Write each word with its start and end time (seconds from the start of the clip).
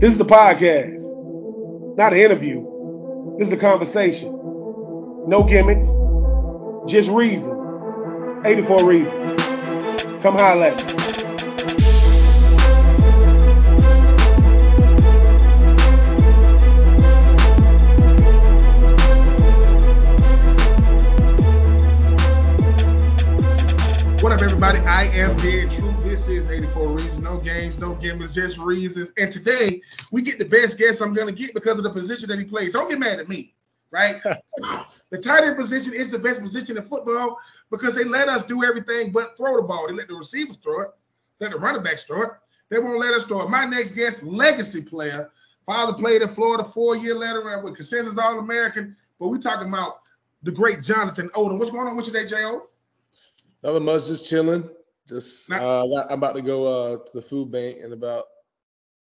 This 0.00 0.12
is 0.12 0.18
the 0.18 0.24
podcast, 0.24 1.96
not 1.96 2.12
an 2.12 2.20
interview. 2.20 3.36
This 3.36 3.48
is 3.48 3.54
a 3.54 3.56
conversation. 3.56 4.28
No 5.26 5.42
gimmicks, 5.42 5.88
just 6.88 7.08
reasons. 7.08 7.50
84 8.46 8.88
reasons. 8.88 9.42
Come 10.22 10.36
holler 10.36 10.66
at 10.66 10.78
me. 10.78 10.94
What 24.22 24.30
up, 24.30 24.42
everybody? 24.42 24.78
I 24.78 25.06
am 25.06 25.36
Dead 25.38 25.77
True. 26.28 26.36
Is 26.36 26.48
84 26.48 26.92
Reasons. 26.92 27.22
No 27.22 27.38
games, 27.38 27.78
no 27.78 27.94
gimmicks, 27.94 28.32
just 28.32 28.58
reasons. 28.58 29.12
And 29.16 29.32
today, 29.32 29.80
we 30.10 30.22
get 30.22 30.38
the 30.38 30.44
best 30.44 30.78
guest 30.78 31.00
I'm 31.00 31.14
going 31.14 31.26
to 31.26 31.32
get 31.32 31.54
because 31.54 31.78
of 31.78 31.84
the 31.84 31.90
position 31.90 32.28
that 32.28 32.38
he 32.38 32.44
plays. 32.44 32.72
Don't 32.74 32.88
get 32.88 32.98
mad 32.98 33.18
at 33.18 33.28
me, 33.28 33.54
right? 33.90 34.20
the 35.10 35.18
tight 35.18 35.44
end 35.44 35.56
position 35.56 35.94
is 35.94 36.10
the 36.10 36.18
best 36.18 36.40
position 36.40 36.76
in 36.76 36.84
football 36.84 37.38
because 37.70 37.94
they 37.94 38.04
let 38.04 38.28
us 38.28 38.46
do 38.46 38.62
everything 38.64 39.10
but 39.10 39.36
throw 39.36 39.56
the 39.56 39.62
ball. 39.62 39.86
They 39.86 39.94
let 39.94 40.08
the 40.08 40.14
receivers 40.14 40.56
throw 40.56 40.82
it, 40.82 40.90
let 41.40 41.52
the 41.52 41.58
running 41.58 41.82
backs 41.82 42.04
throw 42.04 42.22
it. 42.22 42.30
They 42.68 42.78
won't 42.78 42.98
let 42.98 43.14
us 43.14 43.24
throw 43.24 43.40
it. 43.42 43.48
My 43.48 43.64
next 43.64 43.92
guest, 43.92 44.22
legacy 44.22 44.82
player. 44.82 45.30
Father 45.64 45.94
played 45.94 46.22
in 46.22 46.28
Florida, 46.28 46.64
four-year 46.64 47.14
letter 47.14 47.62
with 47.62 47.76
consensus 47.76 48.18
All-American. 48.18 48.96
But 49.18 49.28
we're 49.28 49.38
talking 49.38 49.68
about 49.68 50.00
the 50.42 50.52
great 50.52 50.82
Jonathan 50.82 51.30
Odom. 51.34 51.58
What's 51.58 51.70
going 51.70 51.88
on 51.88 51.96
with 51.96 52.06
you 52.06 52.12
today, 52.12 52.26
J.O.? 52.26 52.68
Nothing 53.62 53.84
much, 53.84 54.06
just 54.06 54.26
chilling. 54.26 54.68
Just 55.08 55.50
uh, 55.50 55.84
I'm 55.84 56.10
about 56.10 56.34
to 56.34 56.42
go 56.42 56.66
uh, 56.66 56.96
to 56.98 57.10
the 57.14 57.22
food 57.22 57.50
bank 57.50 57.78
in 57.82 57.92
about. 57.92 58.24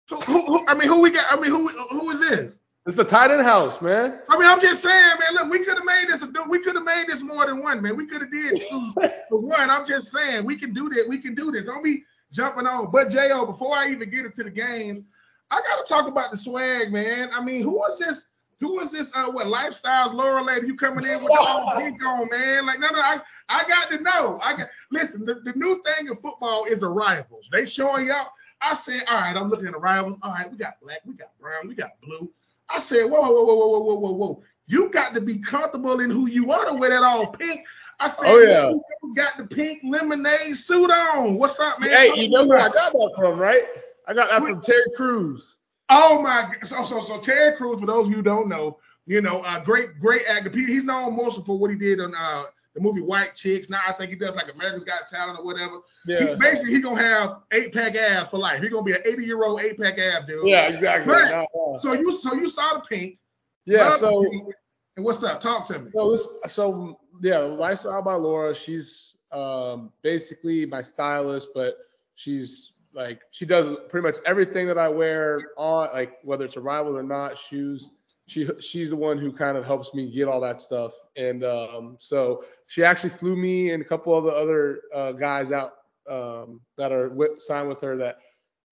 Who, 0.09 0.21
who, 0.21 0.47
who, 0.47 0.69
I 0.69 0.75
mean, 0.75 0.87
who 0.87 1.01
we 1.01 1.11
got? 1.11 1.27
I 1.31 1.41
mean, 1.41 1.51
who 1.51 1.69
who 1.69 2.11
is 2.11 2.21
this? 2.21 2.61
It's 2.87 2.97
the 2.97 3.05
tight 3.05 3.33
end 3.33 3.43
house, 3.43 3.83
man. 3.83 4.21
I 4.29 4.39
mean, 4.39 4.47
I'm 4.47 4.61
just 4.61 4.81
saying, 4.81 5.19
man. 5.19 5.35
Look, 5.35 5.51
we 5.51 5.65
could 5.65 5.77
have 5.77 5.85
made 5.85 6.07
this. 6.09 6.23
A, 6.23 6.31
we 6.49 6.61
could 6.61 6.77
have 6.77 6.85
made 6.85 7.07
this 7.09 7.21
more 7.21 7.45
than 7.45 7.61
one, 7.61 7.83
man. 7.83 7.97
We 7.97 8.07
could 8.07 8.21
have 8.21 8.31
did 8.31 8.61
two 8.61 8.93
for 9.29 9.41
one. 9.41 9.69
I'm 9.69 9.85
just 9.85 10.13
saying, 10.13 10.45
we 10.45 10.57
can 10.57 10.73
do 10.73 10.89
that. 10.91 11.09
We 11.09 11.19
can 11.19 11.35
do 11.35 11.51
this. 11.51 11.65
Don't 11.65 11.83
be 11.83 12.05
jumping 12.31 12.69
on. 12.69 12.93
But 12.93 13.11
Jo, 13.11 13.45
before 13.45 13.77
I 13.77 13.91
even 13.91 14.09
get 14.09 14.25
into 14.25 14.45
the 14.45 14.51
games, 14.51 15.03
I 15.51 15.61
gotta 15.61 15.85
talk 15.89 16.07
about 16.07 16.31
the 16.31 16.37
swag, 16.37 16.93
man. 16.93 17.31
I 17.33 17.43
mean, 17.43 17.63
who 17.63 17.85
is 17.87 17.99
this? 17.99 18.26
Who 18.61 18.81
is 18.81 18.91
this? 18.91 19.11
Uh, 19.15 19.31
what 19.31 19.47
lifestyles, 19.47 20.15
Laura 20.15 20.43
lady? 20.43 20.67
You 20.67 20.77
coming 20.77 21.05
in 21.05 21.23
with 21.23 21.33
your 21.33 21.41
own 21.49 21.77
pink 21.77 22.03
on, 22.05 22.29
man? 22.31 22.67
Like, 22.67 22.81
no, 22.81 22.89
no, 22.89 23.01
I, 23.01 23.21
I 23.49 23.65
got 23.65 23.91
to 23.91 24.01
know. 24.01 24.41
I 24.43 24.57
got 24.57 24.69
listen. 24.91 25.25
The, 25.25 25.35
the 25.45 25.53
new 25.55 25.83
thing 25.83 26.09
in 26.09 26.17
football 26.17 26.65
is 26.65 26.81
the 26.81 26.89
rivals. 26.89 27.49
They 27.53 27.67
showing 27.67 28.11
up. 28.11 28.33
I 28.61 28.75
said, 28.75 29.03
all 29.09 29.21
right, 29.21 29.37
I'm 29.37 29.51
looking 29.51 29.67
at 29.67 29.73
the 29.73 29.79
rivals. 29.79 30.19
All 30.23 30.33
right, 30.33 30.51
we 30.51 30.57
got 30.57 30.81
black, 30.81 31.01
we 31.05 31.15
got 31.15 31.39
brown, 31.39 31.69
we 31.69 31.75
got 31.75 32.01
blue. 32.01 32.31
I 32.69 32.81
said, 32.81 33.05
whoa, 33.05 33.21
whoa, 33.21 33.45
whoa, 33.45 33.55
whoa, 33.55 33.79
whoa, 33.81 33.99
whoa, 33.99 34.13
whoa. 34.13 34.43
You 34.67 34.91
got 34.91 35.15
to 35.15 35.21
be 35.21 35.39
comfortable 35.39 36.01
in 36.01 36.11
who 36.11 36.27
you 36.27 36.51
are 36.51 36.65
to 36.67 36.75
wear 36.75 36.91
that 36.91 37.03
all 37.03 37.29
pink. 37.29 37.65
I 38.01 38.09
said, 38.09 38.25
oh, 38.25 38.39
yeah. 38.39 38.71
you 38.71 39.15
got 39.15 39.37
the 39.37 39.45
pink 39.45 39.81
lemonade 39.85 40.57
suit 40.57 40.91
on. 40.91 41.37
What's 41.37 41.61
up, 41.61 41.81
man? 41.81 41.91
Hey, 41.91 42.13
you 42.21 42.29
know 42.31 42.47
where 42.47 42.59
I 42.59 42.69
got 42.69 42.93
that 42.93 43.13
from, 43.17 43.39
right? 43.39 43.65
I 44.07 44.15
got 44.15 44.31
that 44.31 44.43
from 44.43 44.61
Terry 44.61 44.85
Crews. 44.97 45.57
Oh 45.89 46.21
my! 46.23 46.53
So 46.65 46.85
so 46.85 47.01
so 47.01 47.21
Terry 47.21 47.57
Crews, 47.57 47.81
for 47.81 47.87
those 47.87 48.07
of 48.07 48.11
you 48.11 48.17
who 48.17 48.23
don't 48.23 48.49
know, 48.49 48.79
you 49.07 49.21
know, 49.21 49.41
uh, 49.43 49.61
great 49.61 50.01
great 50.01 50.23
actor. 50.29 50.51
He's 50.51 50.85
known 50.85 51.17
mostly 51.17 51.45
for 51.45 51.59
what 51.59 51.71
he 51.71 51.77
did 51.77 52.01
on 52.01 52.15
uh 52.17 52.45
the 52.75 52.81
movie 52.81 53.01
White 53.01 53.35
Chicks. 53.35 53.71
Now 53.71 53.81
I 53.87 53.93
think 53.93 54.11
he 54.11 54.17
does 54.17 54.35
like 54.37 54.53
America's 54.53 54.85
Got 54.85 55.09
Talent 55.09 55.39
or 55.39 55.45
whatever. 55.45 55.77
He, 56.07 56.13
Yeah. 56.13 56.35
basically, 56.35 56.75
he 56.75 56.81
gonna 56.81 57.01
have 57.03 57.39
eight 57.53 57.73
pack 57.73 57.95
abs 57.95 58.31
for 58.31 58.39
life. 58.39 58.61
He's 58.61 58.71
gonna 58.71 58.83
be 58.85 58.93
an 58.93 59.03
80 59.05 59.25
year 59.25 59.43
old 59.45 59.61
eight 59.61 59.79
pack 59.79 59.99
ab 59.99 60.27
dude. 60.27 60.47
Yeah, 60.47 60.67
exactly. 60.69 61.13
Right. 61.13 61.31
No, 61.31 61.47
no. 61.55 61.79
So 61.81 61.93
you 61.93 62.13
so 62.13 62.35
you 62.35 62.49
saw 62.49 62.75
the 62.75 62.81
pink. 62.81 63.19
Yeah, 63.65 63.97
so 63.97 64.23
pink. 64.29 64.55
and 64.97 65.05
what's 65.05 65.23
up? 65.23 65.41
Talk 65.41 65.67
to 65.69 65.79
me. 65.79 65.91
so 65.95 66.11
this, 66.11 66.29
so 66.49 67.01
yeah, 67.23 67.39
lifestyle 67.39 68.03
by 68.03 68.15
Laura. 68.15 68.55
She's 68.55 69.17
um 69.33 69.93
basically 70.03 70.67
my 70.67 70.83
stylist, 70.83 71.49
but 71.55 71.77
she's 72.17 72.73
like 72.97 73.23
she 73.33 73.47
does 73.47 73.77
pretty 73.91 74.07
much 74.07 74.17
everything 74.27 74.67
that 74.69 74.79
I 74.79 74.89
wear 74.89 75.41
on, 75.59 75.91
like 75.95 76.15
whether 76.25 76.47
it's 76.47 76.57
a 76.57 76.63
rival 76.63 76.97
or 76.99 77.05
not, 77.05 77.39
shoes. 77.39 77.91
She 78.29 78.49
she's 78.61 78.91
the 78.91 78.97
one 78.97 79.19
who 79.19 79.33
kind 79.33 79.57
of 79.59 79.67
helps 79.67 79.95
me 79.95 80.11
get 80.13 80.29
all 80.29 80.41
that 80.43 80.61
stuff, 80.61 80.93
and 81.17 81.45
um 81.45 81.97
so 82.01 82.45
she 82.67 82.85
actually 82.85 83.11
flew 83.11 83.37
me 83.37 83.73
and 83.73 83.83
a 83.83 83.87
couple 83.87 84.17
of 84.17 84.25
the 84.25 84.33
other 84.33 84.83
uh, 84.95 85.13
guys 85.13 85.53
out 85.53 85.73
um 86.11 86.61
that 86.79 86.93
are 86.93 87.09
wi- 87.11 87.37
signed 87.39 87.69
with 87.69 87.81
her 87.83 87.97
that 87.99 88.19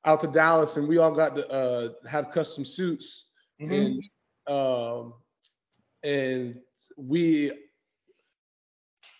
out 0.04 0.20
to 0.20 0.28
Dallas, 0.28 0.76
and 0.76 0.88
we 0.88 0.98
all 0.98 1.12
got 1.12 1.36
to 1.36 1.48
uh, 1.50 1.88
have 2.08 2.30
custom 2.30 2.64
suits 2.64 3.30
Mhm. 3.60 3.92
and 3.92 4.02
um 4.48 5.14
and 6.04 6.56
we 6.96 7.52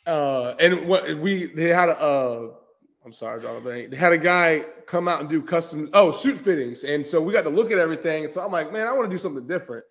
uh 0.07 0.55
and 0.59 0.87
what 0.89 1.19
we 1.19 1.53
they 1.55 1.69
had 1.69 1.89
a 1.89 1.99
uh 2.01 2.49
I'm 3.05 3.13
sorry, 3.13 3.43
Jonathan. 3.43 3.91
They 3.91 3.97
had 3.97 4.13
a 4.13 4.19
guy 4.19 4.65
come 4.87 5.09
out 5.09 5.21
and 5.21 5.29
do 5.29 5.43
custom 5.43 5.91
oh 5.93 6.11
suit 6.11 6.39
fittings, 6.39 6.85
and 6.85 7.07
so 7.07 7.21
we 7.21 7.33
got 7.33 7.43
to 7.43 7.51
look 7.51 7.71
at 7.71 7.79
everything. 7.79 8.25
And 8.25 8.33
so 8.33 8.41
I'm 8.41 8.51
like, 8.51 8.73
man, 8.73 8.87
I 8.87 8.93
want 8.93 9.11
to 9.11 9.15
do 9.15 9.19
something 9.19 9.47
different. 9.47 9.85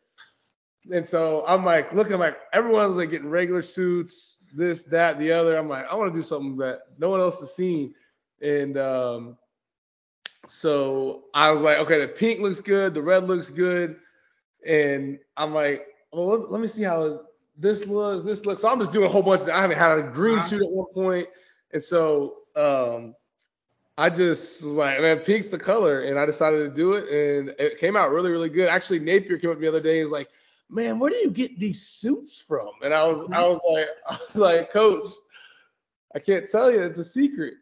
And 0.91 1.05
so 1.05 1.45
I'm 1.47 1.63
like 1.63 1.93
looking, 1.93 2.13
I'm 2.13 2.19
like 2.19 2.37
everyone's 2.51 2.97
like 2.97 3.11
getting 3.11 3.29
regular 3.29 3.61
suits, 3.61 4.39
this, 4.53 4.83
that, 4.85 5.19
the 5.19 5.31
other. 5.31 5.55
I'm 5.55 5.69
like, 5.69 5.85
I 5.89 5.95
want 5.95 6.11
to 6.11 6.19
do 6.19 6.23
something 6.23 6.57
that 6.57 6.81
no 6.97 7.09
one 7.09 7.19
else 7.19 7.39
has 7.39 7.55
seen. 7.55 7.93
And 8.41 8.77
um, 8.77 9.37
so 10.49 11.25
I 11.33 11.51
was 11.51 11.61
like, 11.61 11.77
okay, 11.77 12.01
the 12.01 12.07
pink 12.07 12.41
looks 12.41 12.59
good, 12.59 12.93
the 12.93 13.01
red 13.01 13.27
looks 13.27 13.49
good, 13.49 13.95
and 14.67 15.19
I'm 15.37 15.53
like, 15.53 15.85
well, 16.11 16.27
let, 16.27 16.51
let 16.51 16.61
me 16.61 16.67
see 16.67 16.83
how 16.83 17.21
this 17.57 17.85
looks, 17.85 18.25
this 18.25 18.45
looks. 18.45 18.61
So 18.61 18.67
I'm 18.67 18.79
just 18.79 18.91
doing 18.91 19.05
a 19.05 19.09
whole 19.09 19.23
bunch. 19.23 19.41
Of, 19.41 19.49
I 19.49 19.61
haven't 19.61 19.77
had 19.77 19.99
a 19.99 20.01
green 20.01 20.41
suit 20.41 20.63
at 20.63 20.69
one 20.69 20.91
point, 20.93 21.27
and 21.71 21.81
so 21.81 22.37
um, 22.55 23.15
I 23.97 24.09
just 24.09 24.63
was 24.63 24.75
like, 24.75 24.99
man, 25.01 25.19
pink's 25.19 25.47
the 25.47 25.57
color, 25.57 26.01
and 26.01 26.19
I 26.19 26.25
decided 26.25 26.59
to 26.59 26.75
do 26.75 26.93
it, 26.93 27.09
and 27.09 27.55
it 27.59 27.77
came 27.79 27.95
out 27.95 28.11
really, 28.11 28.31
really 28.31 28.49
good. 28.49 28.69
Actually, 28.69 28.99
Napier 28.99 29.37
came 29.37 29.51
up 29.51 29.59
the 29.59 29.67
other 29.67 29.81
day, 29.81 30.01
was 30.01 30.11
like, 30.11 30.29
man, 30.69 30.97
where 30.97 31.11
do 31.11 31.17
you 31.17 31.29
get 31.29 31.59
these 31.59 31.85
suits 31.85 32.41
from? 32.41 32.71
And 32.83 32.93
I 32.93 33.05
was, 33.05 33.29
I 33.31 33.47
was 33.47 33.59
like, 33.69 33.87
I 34.09 34.17
was 34.17 34.35
like, 34.35 34.71
Coach, 34.71 35.05
I 36.15 36.19
can't 36.19 36.49
tell 36.49 36.71
you, 36.71 36.81
it's 36.81 36.97
a 36.97 37.03
secret. 37.03 37.55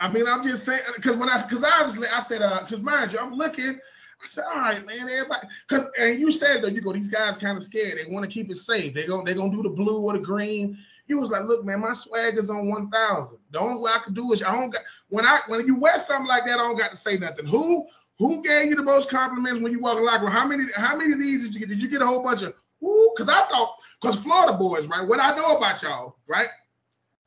I 0.00 0.10
mean, 0.10 0.26
I'm 0.28 0.44
just 0.44 0.64
saying 0.64 0.80
because 0.94 1.16
when 1.16 1.28
I 1.28 1.42
because 1.42 1.64
obviously 1.64 2.06
I 2.08 2.20
said 2.20 2.40
uh 2.40 2.60
because 2.62 2.80
mind 2.80 3.12
you, 3.12 3.18
I'm 3.18 3.34
looking. 3.34 3.80
I 4.22 4.26
said, 4.26 4.44
all 4.44 4.56
right, 4.56 4.84
man, 4.84 5.08
everybody, 5.08 5.46
because 5.68 5.88
and 5.98 6.18
you 6.18 6.32
said 6.32 6.62
though, 6.62 6.68
you 6.68 6.80
go, 6.80 6.92
these 6.92 7.08
guys 7.08 7.38
kind 7.38 7.56
of 7.56 7.62
scared. 7.62 7.98
They 7.98 8.12
want 8.12 8.24
to 8.24 8.30
keep 8.30 8.50
it 8.50 8.56
safe. 8.56 8.94
They 8.94 9.06
go, 9.06 9.24
they 9.24 9.34
gonna 9.34 9.50
do 9.50 9.62
the 9.62 9.68
blue 9.68 10.00
or 10.00 10.12
the 10.12 10.18
green. 10.20 10.78
You 11.08 11.20
was 11.20 11.30
like, 11.30 11.44
look, 11.44 11.64
man, 11.64 11.80
my 11.80 11.94
swag 11.94 12.38
is 12.38 12.50
on 12.50 12.68
1,000. 12.68 13.38
The 13.50 13.58
only 13.58 13.80
way 13.80 13.92
I 13.94 13.98
could 13.98 14.14
do 14.14 14.32
is 14.32 14.42
I 14.42 14.54
don't 14.54 14.70
got 14.70 14.82
when 15.08 15.24
I 15.26 15.40
when 15.48 15.66
you 15.66 15.76
wear 15.76 15.98
something 15.98 16.26
like 16.28 16.44
that, 16.46 16.54
I 16.54 16.58
don't 16.58 16.78
got 16.78 16.90
to 16.90 16.96
say 16.96 17.18
nothing. 17.18 17.46
Who 17.46 17.86
who 18.18 18.42
gave 18.42 18.68
you 18.70 18.76
the 18.76 18.82
most 18.82 19.10
compliments 19.10 19.60
when 19.60 19.72
you 19.72 19.80
walk 19.80 19.96
in 19.98 20.04
the 20.04 20.10
locker 20.10 20.24
room? 20.24 20.32
How 20.32 20.46
many 20.46 20.64
how 20.74 20.96
many 20.96 21.12
of 21.12 21.18
these 21.20 21.42
did 21.44 21.54
you 21.54 21.60
get? 21.60 21.68
Did 21.68 21.82
you 21.82 21.88
get 21.88 22.02
a 22.02 22.06
whole 22.06 22.22
bunch 22.22 22.42
of 22.42 22.54
who? 22.80 23.12
Because 23.16 23.32
I 23.32 23.46
thought 23.48 23.76
because 24.00 24.16
Florida 24.16 24.52
boys, 24.56 24.86
right? 24.86 25.06
What 25.06 25.20
I 25.20 25.34
know 25.36 25.56
about 25.56 25.82
y'all, 25.82 26.16
right? 26.26 26.48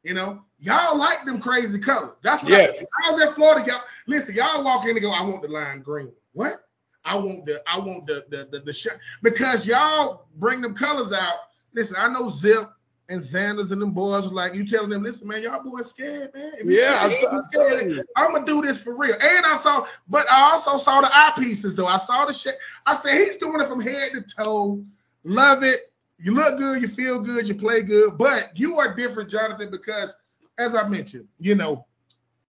You 0.03 0.13
know, 0.13 0.43
y'all 0.59 0.97
like 0.97 1.25
them 1.25 1.39
crazy 1.41 1.79
colors. 1.79 2.15
That's 2.23 2.43
what 2.43 2.51
Yes. 2.51 2.85
I, 3.05 3.09
I 3.09 3.11
was 3.11 3.21
at 3.21 3.33
Florida. 3.33 3.65
Y'all 3.67 3.81
listen, 4.07 4.35
y'all 4.35 4.63
walk 4.63 4.85
in 4.85 4.91
and 4.91 5.01
go, 5.01 5.11
I 5.11 5.21
want 5.23 5.41
the 5.41 5.47
lime 5.49 5.81
green. 5.81 6.11
What? 6.33 6.65
I 7.03 7.15
want 7.17 7.45
the 7.45 7.61
I 7.67 7.79
want 7.79 8.05
the 8.07 8.25
the 8.29 8.47
the, 8.51 8.59
the 8.59 8.73
sh- 8.73 8.87
because 9.21 9.65
y'all 9.67 10.25
bring 10.35 10.61
them 10.61 10.75
colors 10.75 11.11
out. 11.13 11.35
Listen, 11.73 11.97
I 11.99 12.11
know 12.11 12.29
Zip 12.29 12.69
and 13.11 13.22
Zanders 13.22 13.72
and 13.72 13.81
them 13.81 13.91
boys 13.91 14.25
are 14.25 14.29
like 14.29 14.55
you 14.55 14.66
telling 14.66 14.89
them, 14.89 15.03
listen, 15.03 15.27
man, 15.27 15.44
y'all 15.44 15.63
boys 15.63 15.89
scared, 15.89 16.33
man. 16.33 16.53
If 16.57 16.66
Yeah, 16.66 17.09
scared, 17.09 17.33
I'm, 17.33 17.41
scared. 17.41 18.05
I'm 18.16 18.31
gonna 18.31 18.45
do 18.45 18.61
this 18.61 18.81
for 18.81 18.95
real. 18.95 19.16
And 19.16 19.45
I 19.45 19.57
saw, 19.57 19.85
but 20.07 20.25
I 20.31 20.51
also 20.51 20.77
saw 20.77 21.01
the 21.01 21.07
eyepieces 21.07 21.75
though. 21.75 21.87
I 21.87 21.97
saw 21.97 22.25
the 22.25 22.34
shit. 22.34 22.55
I 22.85 22.96
said 22.96 23.16
he's 23.17 23.37
doing 23.37 23.59
it 23.59 23.67
from 23.67 23.81
head 23.81 24.13
to 24.13 24.22
toe. 24.22 24.84
Love 25.25 25.63
it. 25.63 25.91
You 26.17 26.34
look 26.34 26.58
good, 26.58 26.81
you 26.81 26.87
feel 26.87 27.19
good, 27.19 27.47
you 27.47 27.55
play 27.55 27.81
good. 27.81 28.17
But 28.17 28.58
you 28.58 28.79
are 28.79 28.96
different, 28.96 29.29
Jonathan, 29.29 29.69
because 29.69 30.16
as 30.58 30.73
I 30.73 30.87
mentioned, 30.87 31.28
you 31.40 31.55
know, 31.55 31.85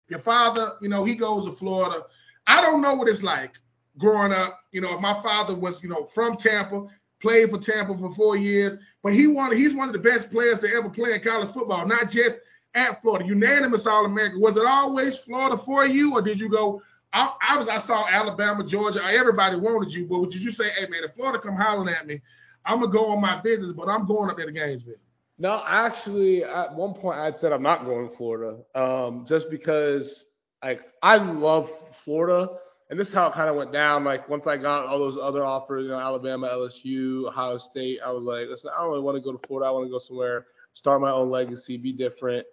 your 0.09 0.19
father, 0.19 0.73
you 0.81 0.89
know, 0.89 1.05
he 1.05 1.15
goes 1.15 1.45
to 1.45 1.51
Florida. 1.51 2.03
I 2.47 2.61
don't 2.61 2.81
know 2.81 2.95
what 2.95 3.07
it's 3.07 3.23
like 3.23 3.53
growing 3.97 4.33
up. 4.33 4.59
You 4.71 4.81
know, 4.81 4.99
my 4.99 5.21
father 5.21 5.55
was, 5.55 5.81
you 5.83 5.89
know, 5.89 6.05
from 6.05 6.35
Tampa, 6.35 6.87
played 7.21 7.51
for 7.51 7.59
Tampa 7.59 7.97
for 7.97 8.11
four 8.11 8.35
years, 8.35 8.77
but 9.03 9.13
he 9.13 9.27
wanted 9.27 9.57
he's 9.57 9.75
one 9.75 9.89
of 9.89 9.93
the 9.93 9.99
best 9.99 10.29
players 10.29 10.59
to 10.59 10.73
ever 10.73 10.89
play 10.89 11.13
in 11.13 11.21
college 11.21 11.49
football, 11.49 11.85
not 11.85 12.09
just 12.09 12.41
at 12.75 13.01
Florida. 13.01 13.25
Unanimous 13.25 13.87
All 13.87 14.05
American. 14.05 14.39
Was 14.39 14.57
it 14.57 14.65
always 14.65 15.17
Florida 15.17 15.57
for 15.57 15.85
you, 15.85 16.13
or 16.13 16.21
did 16.21 16.39
you 16.39 16.49
go? 16.49 16.81
I, 17.11 17.33
I 17.47 17.57
was 17.57 17.67
I 17.67 17.79
saw 17.79 18.07
Alabama, 18.07 18.63
Georgia, 18.63 19.03
everybody 19.03 19.55
wanted 19.55 19.93
you, 19.93 20.05
but 20.05 20.29
did 20.31 20.41
you 20.41 20.51
say, 20.51 20.69
hey 20.77 20.87
man, 20.87 21.03
if 21.03 21.13
Florida 21.13 21.39
come 21.39 21.55
hollering 21.55 21.93
at 21.93 22.05
me, 22.05 22.21
I'm 22.65 22.79
gonna 22.79 22.91
go 22.91 23.07
on 23.07 23.21
my 23.21 23.39
business, 23.41 23.73
but 23.73 23.89
I'm 23.89 24.05
going 24.05 24.29
up 24.29 24.37
there 24.37 24.45
to 24.45 24.51
Gainesville. 24.51 24.95
No, 25.39 25.63
actually, 25.65 26.43
at 26.43 26.75
one 26.75 26.93
point 26.93 27.17
I'd 27.17 27.37
said 27.37 27.51
I'm 27.51 27.63
not 27.63 27.85
going 27.85 28.09
to 28.09 28.15
Florida, 28.15 28.57
um, 28.75 29.25
just 29.25 29.49
because 29.49 30.25
like 30.63 30.91
I 31.01 31.17
love 31.17 31.71
Florida, 31.95 32.49
and 32.89 32.99
this 32.99 33.09
is 33.09 33.13
how 33.13 33.27
it 33.27 33.33
kind 33.33 33.49
of 33.49 33.55
went 33.55 33.71
down. 33.71 34.03
Like 34.03 34.27
once 34.27 34.47
I 34.47 34.57
got 34.57 34.85
all 34.85 34.97
those 34.97 35.17
other 35.17 35.45
offers, 35.45 35.85
you 35.85 35.91
know, 35.91 35.99
Alabama, 35.99 36.49
LSU, 36.49 37.27
Ohio 37.27 37.57
State, 37.57 37.99
I 38.03 38.11
was 38.11 38.23
like, 38.23 38.47
listen, 38.47 38.71
I 38.75 38.81
don't 38.81 38.89
really 38.89 39.01
want 39.01 39.15
to 39.15 39.21
go 39.21 39.31
to 39.31 39.47
Florida. 39.47 39.67
I 39.67 39.71
want 39.71 39.85
to 39.85 39.91
go 39.91 39.99
somewhere, 39.99 40.47
start 40.73 40.99
my 40.99 41.11
own 41.11 41.29
legacy, 41.29 41.77
be 41.77 41.93
different. 41.93 42.45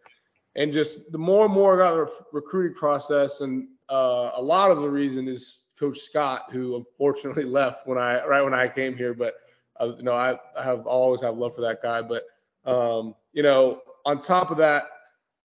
And 0.54 0.72
just 0.72 1.10
the 1.10 1.18
more 1.18 1.46
and 1.46 1.54
more 1.54 1.74
I 1.74 1.84
got 1.84 1.96
the 1.96 2.24
recruiting 2.32 2.76
process, 2.76 3.40
and 3.40 3.68
uh, 3.88 4.30
a 4.34 4.42
lot 4.42 4.70
of 4.70 4.78
the 4.78 4.88
reason 4.88 5.28
is 5.28 5.64
Coach 5.78 5.98
Scott, 5.98 6.46
who 6.50 6.76
unfortunately 6.76 7.44
left 7.60 7.86
when 7.86 7.98
I 7.98 8.24
right 8.26 8.42
when 8.42 8.54
I 8.54 8.68
came 8.68 8.96
here. 8.96 9.14
But 9.14 9.34
uh, 9.80 9.92
you 9.96 10.02
know, 10.02 10.14
I, 10.14 10.38
I 10.58 10.62
have 10.62 10.86
always 10.86 11.20
have 11.20 11.36
love 11.36 11.54
for 11.54 11.60
that 11.62 11.82
guy. 11.82 12.02
But 12.02 12.24
um, 12.64 13.14
you 13.32 13.42
know, 13.42 13.80
on 14.06 14.20
top 14.20 14.50
of 14.50 14.56
that, 14.58 14.84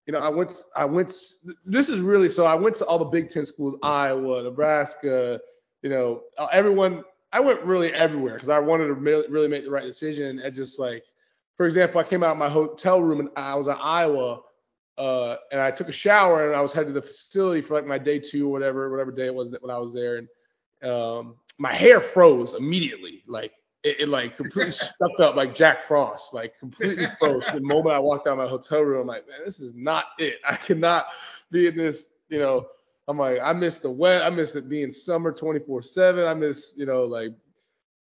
you 0.05 0.13
know, 0.13 0.19
I 0.19 0.29
went, 0.29 0.63
I 0.75 0.85
went, 0.85 1.09
this 1.65 1.89
is 1.89 1.99
really, 1.99 2.29
so 2.29 2.45
I 2.45 2.55
went 2.55 2.75
to 2.77 2.85
all 2.85 2.97
the 2.97 3.05
Big 3.05 3.29
Ten 3.29 3.45
schools, 3.45 3.75
Iowa, 3.83 4.43
Nebraska, 4.43 5.39
you 5.81 5.89
know, 5.89 6.23
uh, 6.37 6.47
everyone, 6.51 7.03
I 7.33 7.39
went 7.39 7.61
really 7.63 7.93
everywhere 7.93 8.33
because 8.33 8.49
I 8.49 8.59
wanted 8.59 8.87
to 8.87 8.93
really 8.93 9.47
make 9.47 9.63
the 9.63 9.71
right 9.71 9.85
decision. 9.85 10.39
And 10.39 10.53
just 10.53 10.79
like, 10.79 11.05
for 11.55 11.65
example, 11.65 12.01
I 12.01 12.03
came 12.03 12.23
out 12.23 12.31
of 12.31 12.37
my 12.37 12.49
hotel 12.49 13.01
room 13.01 13.19
and 13.19 13.29
I 13.35 13.55
was 13.55 13.67
at 13.67 13.77
Iowa, 13.81 14.41
uh, 14.97 15.37
and 15.51 15.61
I 15.61 15.71
took 15.71 15.87
a 15.87 15.93
shower 15.93 16.47
and 16.47 16.55
I 16.55 16.61
was 16.61 16.73
headed 16.73 16.93
to 16.93 16.99
the 16.99 17.05
facility 17.05 17.61
for 17.61 17.75
like 17.75 17.85
my 17.85 17.97
day 17.97 18.19
two 18.19 18.47
or 18.47 18.51
whatever, 18.51 18.89
whatever 18.91 19.11
day 19.11 19.27
it 19.27 19.33
was 19.33 19.49
that 19.51 19.61
when 19.61 19.71
I 19.71 19.79
was 19.79 19.93
there. 19.93 20.17
And 20.17 20.91
um, 20.91 21.35
my 21.57 21.73
hair 21.73 22.01
froze 22.01 22.53
immediately. 22.53 23.23
Like 23.27 23.53
it, 23.83 24.01
it 24.01 24.09
like 24.09 24.37
completely 24.37 24.71
stuck 24.71 25.19
up 25.19 25.35
like 25.35 25.55
Jack 25.55 25.81
Frost, 25.81 26.33
like 26.33 26.57
completely 26.57 27.07
froze. 27.19 27.45
the 27.53 27.61
moment 27.61 27.95
I 27.95 27.99
walked 27.99 28.27
out 28.27 28.33
of 28.33 28.37
my 28.39 28.47
hotel 28.47 28.81
room, 28.81 29.01
I'm 29.01 29.07
like, 29.07 29.27
man, 29.27 29.39
this 29.45 29.59
is 29.59 29.73
not 29.73 30.05
it. 30.19 30.39
I 30.47 30.55
cannot 30.55 31.07
be 31.51 31.67
in 31.67 31.75
this, 31.75 32.13
you 32.29 32.39
know. 32.39 32.67
I'm 33.07 33.17
like, 33.17 33.39
I 33.41 33.51
miss 33.51 33.79
the 33.79 33.89
wet. 33.89 34.21
I 34.21 34.29
miss 34.29 34.55
it 34.55 34.69
being 34.69 34.91
summer 34.91 35.33
24/7. 35.33 36.27
I 36.27 36.33
miss, 36.33 36.73
you 36.77 36.85
know, 36.85 37.03
like, 37.03 37.33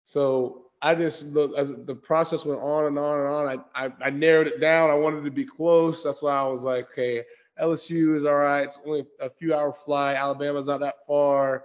so 0.05 0.67
I 0.83 0.95
just 0.95 1.25
look 1.25 1.57
as 1.57 1.73
the 1.85 1.95
process 1.95 2.45
went 2.45 2.61
on 2.61 2.87
and 2.87 2.99
on 2.99 3.21
and 3.21 3.29
on. 3.29 3.65
I, 3.75 3.87
I, 3.87 3.93
I 4.03 4.11
narrowed 4.11 4.47
it 4.47 4.61
down. 4.61 4.91
I 4.91 4.95
wanted 4.95 5.25
to 5.25 5.31
be 5.31 5.45
close. 5.45 6.05
That's 6.05 6.23
why 6.23 6.37
I 6.37 6.47
was 6.47 6.63
like, 6.63 6.91
okay, 6.93 7.25
LSU 7.61 8.15
is 8.15 8.25
all 8.25 8.37
right. 8.37 8.63
It's 8.63 8.79
only 8.87 9.07
a 9.21 9.31
few 9.31 9.55
hour 9.55 9.73
flight. 9.73 10.17
Alabama's 10.17 10.67
not 10.67 10.81
that 10.81 11.07
far 11.07 11.65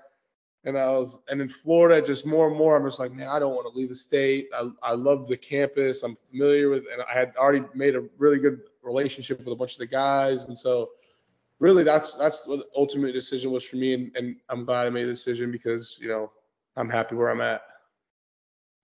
and 0.65 0.77
I 0.77 0.87
was 0.91 1.19
and 1.29 1.39
in 1.41 1.47
Florida 1.47 2.05
just 2.05 2.25
more 2.25 2.47
and 2.47 2.57
more 2.57 2.75
I'm 2.75 2.85
just 2.85 2.99
like 2.99 3.13
man 3.13 3.27
I 3.27 3.39
don't 3.39 3.55
want 3.55 3.71
to 3.71 3.77
leave 3.77 3.89
the 3.89 3.95
state 3.95 4.49
I 4.53 4.69
I 4.83 4.93
love 4.93 5.27
the 5.27 5.37
campus 5.37 6.03
I'm 6.03 6.17
familiar 6.29 6.69
with 6.69 6.85
and 6.91 7.01
I 7.01 7.13
had 7.13 7.33
already 7.37 7.63
made 7.73 7.95
a 7.95 8.03
really 8.17 8.39
good 8.39 8.61
relationship 8.83 9.39
with 9.39 9.47
a 9.47 9.55
bunch 9.55 9.73
of 9.73 9.79
the 9.79 9.87
guys 9.87 10.45
and 10.45 10.57
so 10.57 10.89
really 11.59 11.83
that's 11.83 12.15
that's 12.15 12.45
what 12.47 12.59
the 12.59 12.67
ultimate 12.75 13.13
decision 13.13 13.51
was 13.51 13.63
for 13.63 13.77
me 13.77 13.93
and, 13.93 14.15
and 14.15 14.35
I'm 14.49 14.65
glad 14.65 14.87
I 14.87 14.89
made 14.89 15.05
the 15.05 15.11
decision 15.11 15.51
because 15.51 15.97
you 16.01 16.09
know 16.09 16.31
I'm 16.75 16.89
happy 16.89 17.15
where 17.15 17.29
I'm 17.29 17.41
at. 17.41 17.61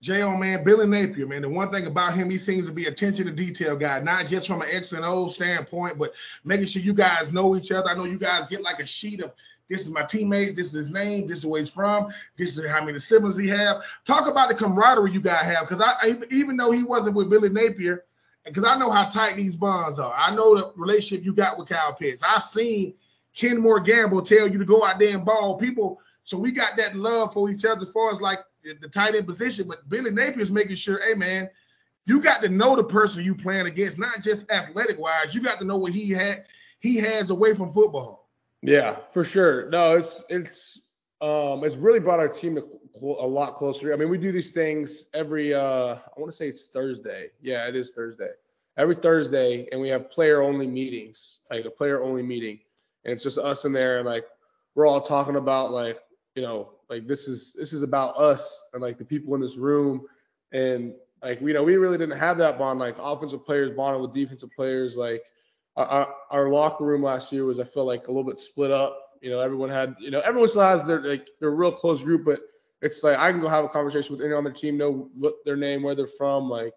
J.O. 0.01 0.35
man, 0.35 0.63
Billy 0.63 0.87
Napier, 0.87 1.27
man. 1.27 1.43
The 1.43 1.49
one 1.49 1.69
thing 1.71 1.85
about 1.85 2.15
him, 2.15 2.27
he 2.27 2.37
seems 2.37 2.65
to 2.65 2.71
be 2.71 2.85
attention 2.85 3.27
to 3.27 3.31
detail 3.31 3.75
guy, 3.75 3.99
not 3.99 4.25
just 4.25 4.47
from 4.47 4.63
an 4.63 4.69
X 4.71 4.93
and 4.93 5.05
O 5.05 5.27
standpoint, 5.27 5.99
but 5.99 6.13
making 6.43 6.65
sure 6.65 6.81
you 6.81 6.93
guys 6.93 7.31
know 7.31 7.55
each 7.55 7.71
other. 7.71 7.87
I 7.87 7.93
know 7.93 8.05
you 8.05 8.17
guys 8.17 8.47
get 8.47 8.63
like 8.63 8.79
a 8.79 8.85
sheet 8.85 9.21
of 9.21 9.31
this 9.71 9.81
is 9.81 9.89
my 9.89 10.03
teammates. 10.03 10.53
This 10.53 10.67
is 10.67 10.73
his 10.73 10.91
name. 10.91 11.27
This 11.27 11.39
is 11.39 11.45
where 11.45 11.61
he's 11.61 11.69
from. 11.69 12.13
This 12.37 12.57
is 12.57 12.69
how 12.69 12.83
many 12.83 12.99
siblings 12.99 13.37
he 13.37 13.47
have. 13.47 13.77
Talk 14.05 14.27
about 14.27 14.49
the 14.49 14.55
camaraderie 14.55 15.11
you 15.11 15.21
guys 15.21 15.45
have. 15.45 15.67
Because 15.67 15.81
I, 15.81 15.93
I, 16.01 16.17
even 16.29 16.57
though 16.57 16.71
he 16.71 16.83
wasn't 16.83 17.15
with 17.15 17.29
Billy 17.29 17.47
Napier, 17.47 18.03
because 18.43 18.65
I 18.65 18.77
know 18.77 18.91
how 18.91 19.05
tight 19.05 19.37
these 19.37 19.55
bonds 19.55 19.97
are. 19.97 20.13
I 20.13 20.35
know 20.35 20.55
the 20.55 20.73
relationship 20.75 21.23
you 21.23 21.33
got 21.33 21.57
with 21.57 21.69
Kyle 21.69 21.93
Pitts. 21.93 22.21
I've 22.21 22.43
seen 22.43 22.93
Kemore 23.35 23.85
Gamble 23.85 24.21
tell 24.21 24.47
you 24.47 24.59
to 24.59 24.65
go 24.65 24.83
out 24.83 24.99
there 24.99 25.15
and 25.15 25.23
ball 25.23 25.57
people. 25.57 26.01
So 26.25 26.37
we 26.37 26.51
got 26.51 26.75
that 26.75 26.95
love 26.95 27.33
for 27.33 27.49
each 27.49 27.63
other 27.63 27.87
as 27.87 27.93
far 27.93 28.11
as 28.11 28.19
like 28.19 28.39
the 28.63 28.89
tight 28.89 29.15
end 29.15 29.25
position. 29.25 29.69
But 29.69 29.87
Billy 29.87 30.11
Napier's 30.11 30.51
making 30.51 30.75
sure, 30.75 31.01
hey 31.07 31.13
man, 31.13 31.49
you 32.05 32.19
got 32.19 32.41
to 32.41 32.49
know 32.49 32.75
the 32.75 32.83
person 32.83 33.23
you 33.23 33.35
playing 33.35 33.67
against, 33.67 33.97
not 33.97 34.21
just 34.21 34.51
athletic 34.51 34.99
wise. 34.99 35.33
You 35.33 35.41
got 35.41 35.59
to 35.59 35.65
know 35.65 35.77
what 35.77 35.93
he 35.93 36.09
had 36.09 36.45
he 36.81 36.97
has 36.97 37.29
away 37.29 37.53
from 37.55 37.71
football. 37.71 38.20
Yeah, 38.61 38.97
for 39.11 39.23
sure. 39.23 39.69
No, 39.69 39.95
it's 39.97 40.23
it's 40.29 40.81
um 41.19 41.63
it's 41.63 41.75
really 41.75 41.99
brought 41.99 42.19
our 42.19 42.27
team 42.29 42.57
a, 42.57 43.05
lot 43.05 43.55
closer. 43.55 43.93
I 43.93 43.95
mean, 43.95 44.09
we 44.09 44.17
do 44.17 44.31
these 44.31 44.51
things 44.51 45.07
every 45.13 45.53
uh 45.53 45.95
I 45.95 46.19
want 46.19 46.31
to 46.31 46.37
say 46.37 46.47
it's 46.47 46.65
Thursday. 46.65 47.29
Yeah, 47.41 47.67
it 47.67 47.75
is 47.75 47.91
Thursday. 47.91 48.31
Every 48.77 48.95
Thursday, 48.95 49.67
and 49.71 49.81
we 49.81 49.89
have 49.89 50.09
player 50.09 50.41
only 50.41 50.67
meetings, 50.67 51.39
like 51.49 51.65
a 51.65 51.69
player 51.69 52.01
only 52.01 52.23
meeting, 52.23 52.59
and 53.03 53.13
it's 53.13 53.23
just 53.23 53.37
us 53.37 53.65
in 53.65 53.73
there, 53.73 53.97
and 53.97 54.05
like 54.05 54.25
we're 54.75 54.87
all 54.87 55.01
talking 55.01 55.35
about 55.35 55.71
like 55.71 55.99
you 56.35 56.41
know 56.41 56.73
like 56.89 57.07
this 57.07 57.27
is 57.27 57.53
this 57.57 57.73
is 57.73 57.81
about 57.81 58.15
us 58.17 58.63
and 58.73 58.81
like 58.81 58.97
the 58.97 59.05
people 59.05 59.33
in 59.35 59.41
this 59.41 59.57
room, 59.57 60.05
and 60.51 60.93
like 61.23 61.41
you 61.41 61.53
know 61.53 61.63
we 61.63 61.75
really 61.75 61.97
didn't 61.97 62.17
have 62.17 62.37
that 62.37 62.57
bond 62.57 62.79
like 62.79 62.95
offensive 62.99 63.45
players 63.45 63.71
bonding 63.75 64.01
with 64.01 64.13
defensive 64.13 64.49
players 64.55 64.95
like 64.95 65.23
our, 65.75 66.13
our 66.29 66.49
locker 66.49 66.85
room 66.85 67.03
last 67.03 67.31
year 67.31 67.45
was 67.45 67.59
I 67.59 67.63
feel 67.63 67.85
like 67.85 68.07
a 68.07 68.11
little 68.11 68.23
bit 68.23 68.39
split 68.39 68.71
up. 68.71 68.97
You 69.21 69.29
know, 69.29 69.39
everyone 69.39 69.69
had 69.69 69.95
you 69.99 70.11
know 70.11 70.19
everyone 70.21 70.49
still 70.49 70.61
has 70.61 70.85
their 70.85 71.01
like 71.01 71.27
their 71.39 71.51
real 71.51 71.71
close 71.71 72.03
group, 72.03 72.25
but 72.25 72.39
it's 72.81 73.03
like 73.03 73.17
I 73.17 73.31
can 73.31 73.39
go 73.39 73.47
have 73.47 73.65
a 73.65 73.69
conversation 73.69 74.11
with 74.15 74.21
anyone 74.21 74.45
on 74.45 74.51
the 74.51 74.59
team, 74.59 74.77
know 74.77 75.09
what 75.15 75.35
their 75.45 75.55
name, 75.55 75.83
where 75.83 75.95
they're 75.95 76.07
from, 76.07 76.49
like 76.49 76.73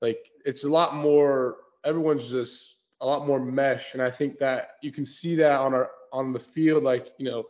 like 0.00 0.18
it's 0.44 0.64
a 0.64 0.68
lot 0.68 0.94
more. 0.94 1.58
Everyone's 1.84 2.30
just 2.30 2.76
a 3.00 3.06
lot 3.06 3.26
more 3.26 3.40
mesh, 3.40 3.94
and 3.94 4.02
I 4.02 4.10
think 4.10 4.38
that 4.38 4.72
you 4.82 4.92
can 4.92 5.04
see 5.06 5.36
that 5.36 5.60
on 5.60 5.74
our 5.74 5.90
on 6.12 6.32
the 6.32 6.40
field. 6.40 6.84
Like 6.84 7.08
you 7.18 7.26
know, 7.26 7.44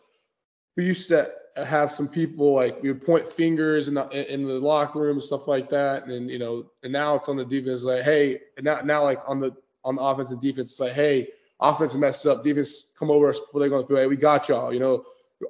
we 0.77 0.85
used 0.85 1.09
to 1.09 1.33
have 1.57 1.91
some 1.91 2.09
people 2.09 2.55
like 2.55 2.81
we 2.83 2.93
would 2.93 3.05
point 3.05 3.33
fingers 3.33 3.89
in 3.89 3.95
the 3.95 4.33
in 4.33 4.45
the 4.45 4.61
locker 4.61 5.01
room 5.01 5.17
and 5.17 5.23
stuff 5.23 5.49
like 5.49 5.69
that, 5.71 6.07
and 6.07 6.31
you 6.31 6.39
know, 6.39 6.71
and 6.83 6.93
now 6.93 7.17
it's 7.17 7.29
on 7.29 7.37
the 7.37 7.45
defense 7.45 7.83
like, 7.83 8.03
hey, 8.03 8.41
and 8.57 8.65
now 8.65 8.81
now 8.83 9.03
like 9.03 9.21
on 9.27 9.41
the 9.41 9.53
on 9.87 9.94
the 9.94 10.03
offense 10.03 10.33
and 10.33 10.41
defense. 10.41 10.79
Like, 10.79 10.93
hey, 10.93 11.29
offense 11.61 11.94
messed 11.94 12.27
up. 12.27 12.43
Defense 12.43 12.88
come 12.99 13.11
over 13.11 13.31
us 13.31 13.38
before 13.38 13.61
they're 13.61 13.71
going 13.71 13.87
through. 13.87 13.99
Hey, 13.99 14.06
we 14.06 14.17
got 14.17 14.49
y'all. 14.49 14.75
You 14.75 14.81
know, 14.81 15.05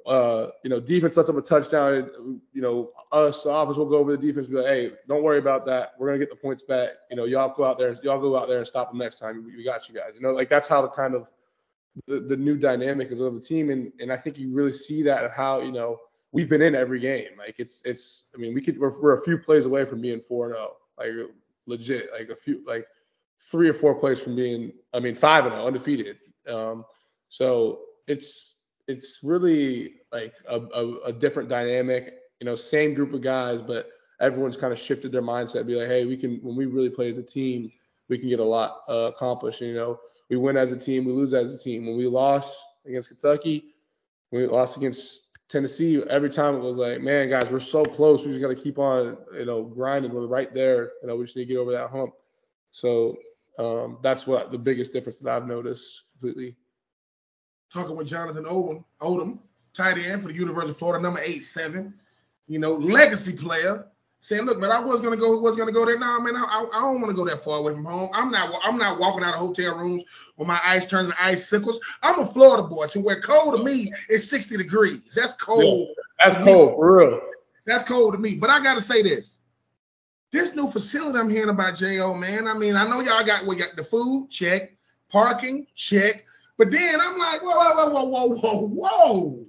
uh, 0.05 0.51
you 0.63 0.69
know, 0.69 0.79
defense 0.79 1.17
lets 1.17 1.27
up 1.27 1.35
a 1.35 1.41
touchdown. 1.41 2.39
You 2.53 2.61
know, 2.61 2.91
us, 3.11 3.43
the 3.43 3.49
offense 3.49 3.77
will 3.77 3.89
go 3.89 3.97
over 3.97 4.15
the 4.15 4.25
defense. 4.25 4.47
Be 4.47 4.55
like, 4.55 4.65
hey, 4.65 4.91
don't 5.07 5.23
worry 5.23 5.39
about 5.39 5.65
that. 5.65 5.93
We're 5.97 6.07
gonna 6.07 6.19
get 6.19 6.29
the 6.29 6.35
points 6.35 6.61
back. 6.61 6.89
You 7.09 7.17
know, 7.17 7.25
y'all 7.25 7.53
go 7.53 7.65
out 7.65 7.77
there, 7.77 7.97
y'all 8.03 8.21
go 8.21 8.37
out 8.37 8.47
there 8.47 8.59
and 8.59 8.67
stop 8.67 8.91
them 8.91 8.99
next 8.99 9.19
time. 9.19 9.43
We 9.43 9.63
got 9.63 9.89
you 9.89 9.95
guys. 9.95 10.13
You 10.15 10.21
know, 10.21 10.31
like 10.31 10.49
that's 10.49 10.67
how 10.67 10.81
the 10.81 10.89
kind 10.89 11.15
of 11.15 11.29
the, 12.05 12.19
the 12.19 12.37
new 12.37 12.57
dynamic 12.57 13.11
is 13.11 13.19
of 13.19 13.33
the 13.33 13.41
team, 13.41 13.71
and 13.71 13.91
and 13.99 14.13
I 14.13 14.17
think 14.17 14.37
you 14.37 14.53
really 14.53 14.73
see 14.73 15.01
that 15.03 15.31
how 15.31 15.61
you 15.61 15.71
know 15.71 15.97
we've 16.31 16.49
been 16.49 16.61
in 16.61 16.75
every 16.75 16.99
game. 16.99 17.29
Like 17.37 17.55
it's 17.57 17.81
it's. 17.85 18.25
I 18.35 18.37
mean, 18.37 18.53
we 18.53 18.61
could 18.61 18.77
we're, 18.77 19.01
we're 19.01 19.19
a 19.19 19.23
few 19.23 19.39
plays 19.39 19.65
away 19.65 19.85
from 19.85 20.01
being 20.01 20.21
four 20.21 20.49
zero. 20.49 20.73
Like 20.97 21.09
legit. 21.65 22.09
Like 22.11 22.29
a 22.29 22.35
few 22.35 22.63
like 22.67 22.85
three 23.39 23.69
or 23.69 23.73
four 23.73 23.95
plays 23.95 24.19
from 24.19 24.35
being, 24.35 24.71
I 24.93 24.99
mean, 24.99 25.15
five 25.15 25.45
and 25.45 25.53
oh, 25.53 25.67
undefeated. 25.67 26.17
Um, 26.47 26.85
so 27.29 27.81
it's 28.07 28.57
it's 28.87 29.19
really 29.21 29.95
like 30.11 30.35
a, 30.47 30.59
a, 30.59 30.97
a, 31.07 31.13
different 31.13 31.49
dynamic. 31.49 32.13
You 32.39 32.45
know, 32.45 32.55
same 32.55 32.93
group 32.93 33.13
of 33.13 33.21
guys, 33.21 33.61
but 33.61 33.89
everyone's 34.21 34.55
kind 34.55 34.71
of 34.71 34.79
shifted 34.79 35.11
their 35.11 35.21
mindset. 35.21 35.67
Be 35.67 35.75
like, 35.75 35.89
hey, 35.89 36.05
we 36.05 36.15
can 36.15 36.37
when 36.41 36.55
we 36.55 36.65
really 36.65 36.89
play 36.89 37.09
as 37.09 37.17
a 37.17 37.23
team, 37.23 37.71
we 38.07 38.17
can 38.17 38.29
get 38.29 38.39
a 38.39 38.43
lot 38.43 38.81
uh, 38.87 39.11
accomplished. 39.13 39.61
You 39.61 39.73
know, 39.73 39.99
we 40.29 40.37
win 40.37 40.57
as 40.57 40.71
a 40.71 40.77
team, 40.77 41.05
we 41.05 41.11
lose 41.11 41.33
as 41.33 41.53
a 41.53 41.61
team. 41.61 41.85
When 41.85 41.97
we 41.97 42.07
lost 42.07 42.57
against 42.85 43.09
Kentucky, 43.09 43.65
we 44.31 44.47
lost 44.47 44.77
against 44.77 45.23
Tennessee. 45.49 46.01
Every 46.09 46.29
time 46.29 46.55
it 46.55 46.61
was 46.61 46.77
like, 46.77 47.01
man, 47.01 47.29
guys, 47.29 47.49
we're 47.49 47.59
so 47.59 47.83
close. 47.83 48.23
We 48.23 48.31
just 48.31 48.41
got 48.41 48.49
to 48.49 48.55
keep 48.55 48.79
on, 48.79 49.17
you 49.33 49.45
know, 49.45 49.63
grinding. 49.63 50.13
We're 50.13 50.27
right 50.27 50.53
there. 50.53 50.91
You 51.01 51.07
know, 51.07 51.15
we 51.15 51.25
just 51.25 51.35
need 51.35 51.45
to 51.45 51.53
get 51.53 51.59
over 51.59 51.71
that 51.71 51.89
hump. 51.89 52.13
So 52.71 53.17
um, 53.57 53.97
that's 54.01 54.27
what 54.27 54.51
the 54.51 54.57
biggest 54.57 54.93
difference 54.93 55.17
that 55.17 55.35
I've 55.35 55.47
noticed 55.47 56.03
completely. 56.11 56.55
Talking 57.73 57.95
with 57.95 58.07
Jonathan 58.07 58.45
Odom, 58.45 58.83
Odom, 59.01 59.39
tight 59.73 59.97
end 59.97 60.21
for 60.21 60.29
the 60.29 60.33
University 60.33 60.71
of 60.71 60.77
Florida, 60.77 61.01
number 61.01 61.19
eight 61.19 61.43
seven. 61.43 61.93
You 62.47 62.59
know, 62.59 62.75
legacy 62.75 63.33
player. 63.33 63.87
Saying, 64.19 64.45
look, 64.45 64.57
man, 64.57 64.71
I 64.71 64.79
was 64.79 64.99
gonna 65.01 65.15
go, 65.15 65.37
was 65.37 65.55
gonna 65.55 65.71
go 65.71 65.85
there. 65.85 65.99
Now, 65.99 66.19
man, 66.19 66.35
I, 66.35 66.65
I 66.73 66.81
don't 66.81 67.01
want 67.01 67.09
to 67.09 67.13
go 67.13 67.25
that 67.25 67.43
far 67.43 67.59
away 67.59 67.73
from 67.73 67.85
home. 67.85 68.09
I'm 68.13 68.31
not, 68.31 68.59
I'm 68.63 68.77
not 68.77 68.99
walking 68.99 69.23
out 69.23 69.35
of 69.35 69.39
hotel 69.39 69.77
rooms 69.77 70.03
with 70.37 70.47
my 70.47 70.59
eyes 70.65 70.87
turning 70.87 71.11
to 71.11 71.23
icicles. 71.23 71.79
I'm 72.01 72.19
a 72.19 72.25
Florida 72.25 72.63
boy, 72.63 72.87
to 72.87 72.99
where 72.99 73.21
cold 73.21 73.55
to 73.55 73.63
me 73.63 73.91
is 74.09 74.27
60 74.27 74.57
degrees. 74.57 75.01
That's 75.15 75.35
cold. 75.35 75.89
Yeah, 75.89 76.03
that's 76.19 76.43
cold, 76.43 76.75
for 76.75 76.97
real. 76.97 77.21
That's 77.67 77.83
cold 77.83 78.13
to 78.13 78.19
me. 78.19 78.35
But 78.35 78.49
I 78.49 78.61
gotta 78.63 78.81
say 78.81 79.03
this: 79.03 79.39
this 80.37 80.55
new 80.55 80.69
facility 80.69 81.17
I'm 81.17 81.29
hearing 81.29 81.49
about, 81.49 81.75
Jo 81.75 82.13
man. 82.13 82.47
I 82.47 82.53
mean, 82.53 82.75
I 82.75 82.87
know 82.87 83.01
y'all 83.01 83.25
got 83.25 83.45
we 83.45 83.55
got 83.55 83.75
the 83.75 83.83
food 83.83 84.29
check, 84.29 84.77
parking 85.09 85.67
check, 85.75 86.25
but 86.57 86.71
then 86.71 86.99
I'm 87.01 87.17
like, 87.17 87.41
whoa, 87.41 87.73
whoa, 87.73 87.89
whoa, 87.89 88.05
whoa, 88.05 88.27
whoa, 88.27 88.67
whoa, 88.67 89.45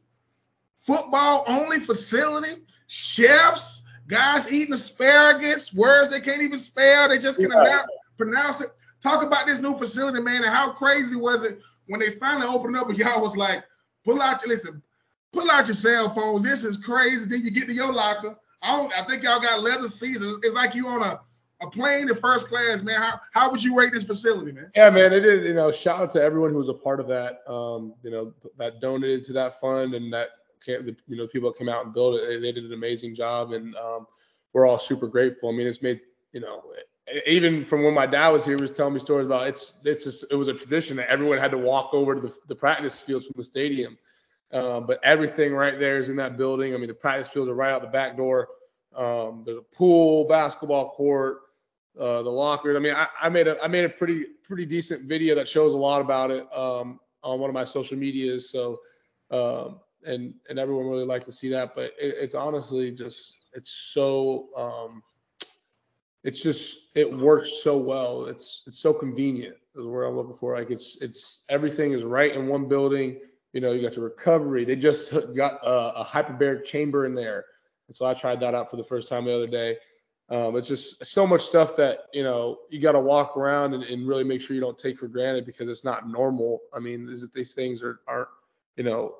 football 0.81 1.45
only 1.47 1.81
facility, 1.81 2.63
chefs, 2.87 3.83
guys 4.07 4.51
eating 4.51 4.75
asparagus, 4.75 5.73
words 5.75 6.11
they 6.11 6.21
can't 6.21 6.43
even 6.43 6.59
spell, 6.59 7.09
they 7.09 7.19
just 7.19 7.39
can 7.39 7.51
yeah. 7.51 7.83
pronounce 8.17 8.61
it. 8.61 8.73
Talk 9.03 9.23
about 9.23 9.47
this 9.47 9.59
new 9.59 9.77
facility, 9.77 10.21
man, 10.21 10.43
and 10.43 10.53
how 10.53 10.73
crazy 10.73 11.15
was 11.15 11.45
it 11.45 11.61
when 11.87 12.01
they 12.01 12.11
finally 12.11 12.47
opened 12.47 12.77
up 12.77 12.89
and 12.89 12.99
y'all 12.99 13.23
was 13.23 13.37
like, 13.37 13.63
pull 14.05 14.21
out 14.21 14.43
your 14.43 14.49
listen, 14.49 14.83
pull 15.33 15.51
out 15.51 15.67
your 15.67 15.75
cell 15.75 16.09
phones. 16.09 16.43
This 16.43 16.65
is 16.65 16.79
crazy. 16.79 17.27
Then 17.27 17.43
you 17.43 17.51
get 17.51 17.67
to 17.67 17.73
your 17.73 17.93
locker. 17.93 18.37
I 18.63 18.77
don't. 18.77 18.93
I 18.93 19.05
think 19.05 19.23
y'all 19.23 19.41
got 19.41 19.63
leather 19.63 19.89
seats. 19.89 20.21
It's 20.23 20.55
like 20.55 20.75
you 20.75 20.89
on 20.89 21.03
a 21.03 21.21
a 21.61 21.69
plane 21.69 22.09
in 22.09 22.15
first 22.15 22.49
class, 22.49 22.83
man. 22.83 23.01
How 23.01 23.21
how 23.33 23.51
would 23.51 23.63
you 23.63 23.77
rate 23.77 23.93
this 23.93 24.05
facility, 24.05 24.53
man? 24.53 24.71
Yeah, 24.75 24.91
man. 24.91 25.13
It 25.13 25.21
did. 25.21 25.45
You 25.45 25.55
know, 25.55 25.73
shout 25.73 26.01
out 26.01 26.11
to 26.13 26.23
everyone 26.23 26.51
who 26.51 26.59
was 26.59 26.69
a 26.69 26.75
part 26.75 27.01
of 27.01 27.09
that. 27.09 27.41
Um, 27.51 27.95
you 28.03 28.11
know, 28.11 28.33
that 28.59 28.81
donated 28.81 29.25
to 29.25 29.33
that 29.35 29.61
fund 29.61 29.95
and 29.95 30.13
that 30.13 30.29
you 30.67 30.95
know 31.09 31.27
people 31.27 31.51
that 31.51 31.59
came 31.59 31.69
out 31.69 31.85
and 31.85 31.95
built 31.95 32.21
it. 32.21 32.41
They 32.41 32.53
did 32.53 32.65
an 32.65 32.73
amazing 32.73 33.15
job, 33.15 33.53
and 33.53 33.75
um, 33.77 34.07
we're 34.53 34.67
all 34.67 34.79
super 34.79 35.09
grateful. 35.09 35.49
I 35.49 35.53
mean, 35.53 35.67
it's 35.67 35.83
made 35.83 36.01
you 36.33 36.41
know 36.41 36.63
even 37.27 37.65
from 37.65 37.85
when 37.85 37.95
my 37.95 38.07
dad 38.07 38.29
was 38.29 38.45
here, 38.45 38.57
he 38.57 38.63
was 38.63 38.73
telling 38.73 38.95
me 38.95 39.01
stories 39.01 39.27
about 39.27 39.49
it's 39.49 39.75
it's 39.85 40.05
just, 40.05 40.25
it 40.31 40.35
was 40.35 40.49
a 40.49 40.55
tradition 40.55 40.97
that 40.97 41.09
everyone 41.09 41.39
had 41.39 41.51
to 41.53 41.59
walk 41.59 41.93
over 41.93 42.15
to 42.15 42.21
the, 42.21 42.35
the 42.49 42.55
practice 42.55 43.01
fields 43.01 43.27
from 43.27 43.35
the 43.37 43.45
stadium. 43.45 43.97
Uh, 44.53 44.81
but 44.81 44.99
everything 45.05 45.53
right 45.53 45.79
there 45.79 45.99
is 45.99 46.09
in 46.09 46.17
that 46.17 46.37
building. 46.37 46.75
I 46.75 46.79
mean, 46.79 46.89
the 46.89 46.95
practice 46.95 47.29
fields 47.29 47.51
are 47.51 47.55
right 47.55 47.71
out 47.71 47.83
the 47.83 47.89
back 47.89 48.17
door. 48.17 48.49
Um, 48.97 49.43
there's 49.45 49.59
a 49.59 49.77
pool, 49.77 50.25
basketball 50.25 50.91
court, 50.91 51.41
uh, 51.99 52.23
the 52.23 52.31
lockers. 52.31 52.77
I 52.77 52.81
mean, 52.81 52.95
I, 52.95 53.09
I, 53.21 53.29
made 53.29 53.47
a 53.47 53.63
I 53.63 53.69
made 53.69 53.85
a 53.85 53.89
pretty 53.89 54.25
pretty 54.43 54.65
decent 54.65 55.03
video 55.03 55.35
that 55.35 55.47
shows 55.47 55.75
a 55.75 55.77
lot 55.77 56.01
about 56.01 56.31
it 56.31 56.51
um, 56.53 56.99
on 57.23 57.41
one 57.41 57.51
of 57.51 57.55
my 57.55 57.65
social 57.65 57.99
medias. 57.99 58.51
So 58.51 58.79
um, 59.31 59.81
and 60.05 60.35
and 60.49 60.59
everyone 60.59 60.87
really 60.87 61.05
liked 61.05 61.27
to 61.27 61.33
see 61.33 61.51
that. 61.51 61.75
But 61.75 61.93
it, 62.01 62.15
it's 62.19 62.35
honestly 62.35 62.91
just 62.91 63.37
it's 63.53 63.71
so 63.71 64.49
um, 64.57 65.03
it's 66.25 66.43
just 66.43 66.91
it 66.95 67.11
works 67.11 67.63
so 67.63 67.77
well. 67.77 68.27
It's 68.27 68.63
it's 68.67 68.79
so 68.79 68.93
convenient 68.93 69.57
is 69.77 69.87
where 69.87 70.05
I'm 70.05 70.17
looking 70.17 70.35
for. 70.35 70.57
Like 70.57 70.71
it's 70.71 70.99
it's 71.01 71.45
everything 71.49 71.93
is 71.93 72.05
right 72.05 72.35
in 72.35 72.49
one 72.49 72.69
building. 72.69 73.19
You 73.53 73.61
know, 73.61 73.73
you 73.73 73.83
got 73.83 73.97
your 73.97 74.05
recovery. 74.05 74.65
They 74.65 74.77
just 74.77 75.13
got 75.35 75.61
a, 75.65 76.01
a 76.01 76.05
hyperbaric 76.05 76.65
chamber 76.65 77.07
in 77.07 77.15
there, 77.15 77.45
and 77.87 77.97
so 77.97 78.05
I 78.05 78.15
tried 78.15 78.41
that 78.41 78.55
out 78.55 78.71
for 78.71 78.77
the 78.77 78.85
first 78.85 79.09
time 79.09 79.25
the 79.25 79.35
other 79.35 79.47
day. 79.47 79.77
Um, 80.31 80.57
it's 80.57 80.69
just 80.69 81.05
so 81.07 81.27
much 81.27 81.43
stuff 81.43 81.75
that 81.77 82.01
you 82.13 82.23
know 82.23 82.59
you 82.71 82.81
got 82.81 82.93
to 82.93 83.01
walk 83.01 83.37
around 83.37 83.73
and, 83.73 83.83
and, 83.85 84.07
really 84.07 84.25
make 84.25 84.43
sure 84.43 84.55
you 84.55 84.61
don't 84.61 84.77
take 84.77 84.99
for 84.99 85.09
granted 85.09 85.47
because 85.47 85.71
it's 85.71 85.85
not 85.85 86.07
normal. 86.07 86.61
I 86.75 86.81
mean, 86.81 87.07
these 87.35 87.55
things 87.55 87.83
are 87.83 88.01
aren't 88.07 88.29
you 88.77 88.85
know 88.85 89.15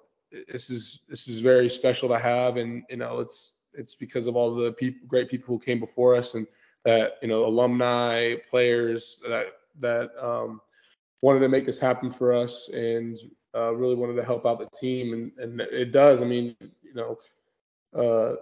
this 0.47 0.69
is 0.69 1.01
this 1.09 1.27
is 1.29 1.39
very 1.39 1.71
special 1.71 2.09
to 2.11 2.19
have, 2.19 2.59
and 2.59 2.85
you 2.91 2.97
know 2.97 3.21
it's 3.21 3.55
it's 3.73 3.95
because 3.95 4.27
of 4.27 4.37
all 4.37 4.55
the 4.55 4.73
people, 4.73 5.07
great 5.07 5.31
people 5.31 5.55
who 5.55 5.61
came 5.61 5.81
before 5.81 6.15
us 6.15 6.35
and 6.35 6.47
that 6.85 7.15
you 7.23 7.29
know 7.29 7.47
alumni 7.47 8.35
players 8.51 9.21
that 9.29 9.47
that 9.81 10.11
um, 10.23 10.61
wanted 11.23 11.41
to 11.41 11.49
make 11.49 11.65
this 11.65 11.79
happen 11.79 12.11
for 12.11 12.35
us 12.35 12.69
and 12.69 13.19
uh, 13.59 13.73
really 13.73 13.95
wanted 13.95 14.15
to 14.15 14.25
help 14.25 14.47
out 14.47 14.59
the 14.59 14.69
team 14.79 15.13
and, 15.13 15.33
and 15.39 15.61
it 15.61 15.93
does. 15.93 16.23
I 16.23 16.25
mean, 16.25 16.57
you 16.61 16.95
know, 16.95 17.19
uh, 17.99 18.37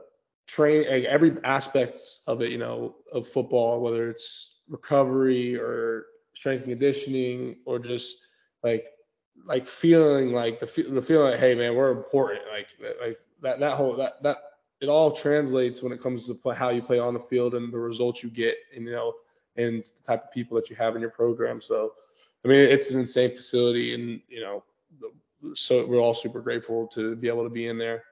train 0.47 0.85
every 0.89 1.37
aspect 1.45 1.99
of 2.27 2.43
it, 2.43 2.51
you 2.51 2.59
know, 2.59 2.97
of 3.13 3.27
football, 3.27 3.81
whether 3.81 4.11
it's 4.11 4.57
recovery 4.69 5.57
or 5.57 6.07
strength 6.35 6.63
and 6.63 6.73
conditioning 6.73 7.57
or 7.65 7.79
just 7.79 8.19
like 8.63 8.85
like 9.47 9.67
feeling 9.67 10.33
like 10.33 10.59
the 10.59 10.67
the 10.89 11.01
feeling 11.01 11.31
like 11.31 11.41
hey 11.41 11.55
man 11.55 11.75
we're 11.75 11.91
important 11.91 12.41
like 12.51 12.67
like 13.01 13.19
that 13.41 13.61
that 13.61 13.73
whole 13.73 13.95
that 13.95 14.23
that 14.23 14.39
it 14.81 14.89
all 14.89 15.11
translates 15.11 15.83
when 15.83 15.93
it 15.93 16.03
comes 16.03 16.27
to 16.27 16.35
play, 16.35 16.55
how 16.55 16.69
you 16.69 16.83
play 16.83 16.99
on 16.99 17.15
the 17.15 17.21
field 17.21 17.55
and 17.55 17.73
the 17.73 17.79
results 17.79 18.23
you 18.23 18.31
get 18.31 18.57
and 18.75 18.85
you 18.85 18.93
know 18.93 19.15
and 19.57 19.85
the 19.85 20.03
type 20.05 20.25
of 20.25 20.33
people 20.33 20.57
that 20.57 20.69
you 20.69 20.77
have 20.77 20.95
in 20.95 21.01
your 21.01 21.11
program 21.11 21.61
so 21.61 21.93
I 22.45 22.49
mean 22.49 22.61
it's 22.61 22.91
an 22.91 22.99
insane 22.99 23.35
facility 23.35 23.95
and 23.95 24.21
you 24.29 24.41
know 24.41 24.65
so 25.55 25.87
we're 25.87 26.01
all 26.01 26.15
super 26.15 26.41
grateful 26.41 26.87
to 26.89 27.15
be 27.17 27.29
able 27.29 27.45
to 27.45 27.51
be 27.51 27.69
in 27.69 27.79
there 27.79 28.03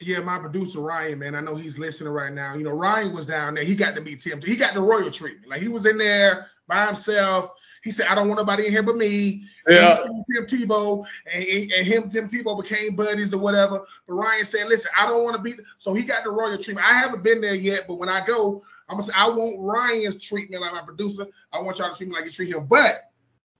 yeah, 0.00 0.20
my 0.20 0.38
producer 0.38 0.80
Ryan, 0.80 1.18
man, 1.18 1.34
I 1.34 1.40
know 1.40 1.56
he's 1.56 1.78
listening 1.78 2.12
right 2.12 2.32
now. 2.32 2.54
You 2.54 2.64
know, 2.64 2.70
Ryan 2.70 3.14
was 3.14 3.26
down 3.26 3.54
there. 3.54 3.64
He 3.64 3.74
got 3.74 3.94
to 3.94 4.00
meet 4.00 4.20
Tim. 4.20 4.40
He 4.40 4.56
got 4.56 4.74
the 4.74 4.80
royal 4.80 5.10
treatment. 5.10 5.48
Like 5.48 5.60
he 5.60 5.68
was 5.68 5.84
in 5.84 5.98
there 5.98 6.46
by 6.66 6.86
himself. 6.86 7.52
He 7.82 7.90
said, 7.90 8.06
I 8.08 8.14
don't 8.14 8.28
want 8.28 8.38
nobody 8.38 8.66
in 8.66 8.72
here 8.72 8.82
but 8.82 8.96
me. 8.96 9.44
Yeah. 9.66 9.94
Tim 9.94 10.46
Tebow, 10.46 11.04
and, 11.32 11.44
and 11.72 11.86
him, 11.86 12.08
Tim 12.08 12.28
Tebow 12.28 12.62
became 12.62 12.94
buddies 12.94 13.32
or 13.32 13.38
whatever. 13.38 13.82
But 14.06 14.14
Ryan 14.14 14.44
said, 14.44 14.68
listen, 14.68 14.90
I 14.96 15.06
don't 15.06 15.24
want 15.24 15.36
to 15.36 15.42
be. 15.42 15.54
So 15.78 15.94
he 15.94 16.02
got 16.02 16.24
the 16.24 16.30
royal 16.30 16.58
treatment. 16.58 16.86
I 16.86 16.92
haven't 16.92 17.22
been 17.22 17.40
there 17.40 17.54
yet, 17.54 17.84
but 17.86 17.94
when 17.94 18.08
I 18.08 18.24
go, 18.24 18.62
I'm 18.88 18.96
gonna 18.96 19.04
say 19.04 19.12
I 19.16 19.28
want 19.28 19.56
Ryan's 19.60 20.20
treatment 20.20 20.62
like 20.62 20.72
my 20.72 20.82
producer. 20.82 21.26
I 21.52 21.60
want 21.60 21.78
y'all 21.78 21.90
to 21.90 21.96
treat 21.96 22.08
me 22.08 22.16
like 22.16 22.24
you 22.24 22.32
treat 22.32 22.50
him. 22.50 22.66
But 22.66 23.10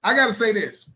I 0.03 0.15
gotta 0.15 0.33
say 0.33 0.51
this. 0.51 0.89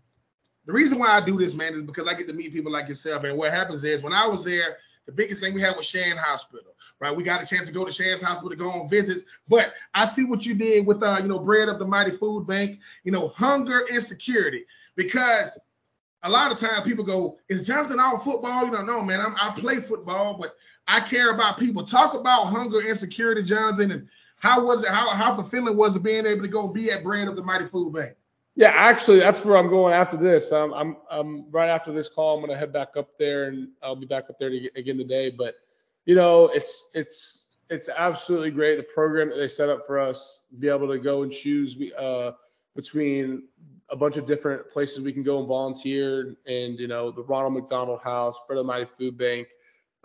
The 0.65 0.73
reason 0.73 0.97
why 0.97 1.09
I 1.09 1.21
do 1.21 1.37
this, 1.37 1.53
man, 1.53 1.75
is 1.75 1.83
because 1.83 2.07
I 2.07 2.13
get 2.13 2.27
to 2.27 2.33
meet 2.33 2.53
people 2.53 2.71
like 2.71 2.87
yourself. 2.87 3.23
And 3.23 3.37
what 3.37 3.51
happens 3.51 3.83
is 3.83 4.01
when 4.01 4.13
I 4.13 4.27
was 4.27 4.43
there, 4.43 4.77
the 5.05 5.11
biggest 5.11 5.41
thing 5.41 5.53
we 5.53 5.61
had 5.61 5.77
was 5.77 5.85
Shands 5.85 6.19
Hospital, 6.19 6.73
right? 6.99 7.15
We 7.15 7.23
got 7.23 7.43
a 7.43 7.45
chance 7.45 7.67
to 7.67 7.73
go 7.73 7.85
to 7.85 7.91
Shands 7.91 8.23
Hospital 8.23 8.49
to 8.49 8.55
go 8.55 8.71
on 8.71 8.89
visits. 8.89 9.25
But 9.47 9.73
I 9.93 10.05
see 10.05 10.23
what 10.23 10.45
you 10.45 10.55
did 10.55 10.87
with, 10.87 11.03
uh, 11.03 11.19
you 11.21 11.27
know, 11.27 11.39
Bread 11.39 11.69
of 11.69 11.77
the 11.77 11.85
Mighty 11.85 12.11
Food 12.11 12.47
Bank, 12.47 12.79
you 13.03 13.11
know, 13.11 13.27
hunger 13.29 13.85
insecurity. 13.91 14.65
Because 14.95 15.59
a 16.23 16.29
lot 16.29 16.51
of 16.51 16.57
times 16.57 16.83
people 16.83 17.05
go, 17.05 17.37
is 17.49 17.67
Jonathan 17.67 17.99
all 17.99 18.17
football? 18.17 18.65
You 18.65 18.71
don't 18.71 18.87
know, 18.87 19.03
man. 19.03 19.21
I'm, 19.21 19.35
I 19.39 19.53
play 19.55 19.75
football, 19.75 20.37
but 20.39 20.55
I 20.87 20.99
care 21.01 21.31
about 21.31 21.59
people. 21.59 21.85
Talk 21.85 22.15
about 22.15 22.45
hunger 22.45 22.81
insecurity, 22.81 23.43
Jonathan, 23.43 23.91
and 23.91 24.07
how 24.37 24.65
was 24.65 24.83
it? 24.83 24.89
How, 24.89 25.09
how 25.09 25.35
fulfilling 25.35 25.77
was 25.77 25.95
it 25.95 26.03
being 26.03 26.25
able 26.25 26.41
to 26.41 26.47
go 26.47 26.67
be 26.67 26.91
at 26.91 27.03
Bread 27.03 27.27
of 27.27 27.35
the 27.35 27.43
Mighty 27.43 27.65
Food 27.65 27.93
Bank? 27.93 28.15
Yeah, 28.57 28.71
actually, 28.73 29.19
that's 29.19 29.43
where 29.43 29.57
I'm 29.57 29.67
going 29.67 29.93
after 29.93 30.15
this. 30.15 30.51
Um, 30.53 30.73
I'm, 30.73 30.95
I'm 31.09 31.51
right 31.51 31.67
after 31.67 31.91
this 31.91 32.07
call. 32.07 32.35
I'm 32.37 32.41
gonna 32.45 32.57
head 32.57 32.71
back 32.71 32.95
up 32.95 33.17
there, 33.19 33.49
and 33.49 33.67
I'll 33.83 33.97
be 33.97 34.05
back 34.05 34.29
up 34.29 34.39
there 34.39 34.49
to, 34.49 34.69
again 34.77 34.97
today. 34.97 35.29
But 35.29 35.55
you 36.05 36.15
know, 36.15 36.45
it's 36.53 36.89
it's 36.93 37.57
it's 37.69 37.89
absolutely 37.89 38.51
great 38.51 38.77
the 38.77 38.83
program 38.83 39.29
that 39.29 39.35
they 39.35 39.49
set 39.49 39.67
up 39.69 39.85
for 39.85 39.99
us. 39.99 40.45
Be 40.59 40.69
able 40.69 40.87
to 40.87 40.99
go 40.99 41.23
and 41.23 41.31
choose 41.31 41.77
uh, 41.97 42.31
between 42.75 43.43
a 43.89 43.95
bunch 43.95 44.15
of 44.15 44.25
different 44.25 44.69
places 44.69 45.01
we 45.01 45.11
can 45.11 45.23
go 45.23 45.39
and 45.39 45.47
volunteer, 45.49 46.37
and 46.47 46.79
you 46.79 46.87
know, 46.87 47.11
the 47.11 47.23
Ronald 47.23 47.55
McDonald 47.55 48.01
House, 48.01 48.37
Bread 48.47 48.57
of 48.57 48.65
the 48.65 48.71
Mighty 48.71 48.85
Food 48.97 49.17
Bank, 49.17 49.47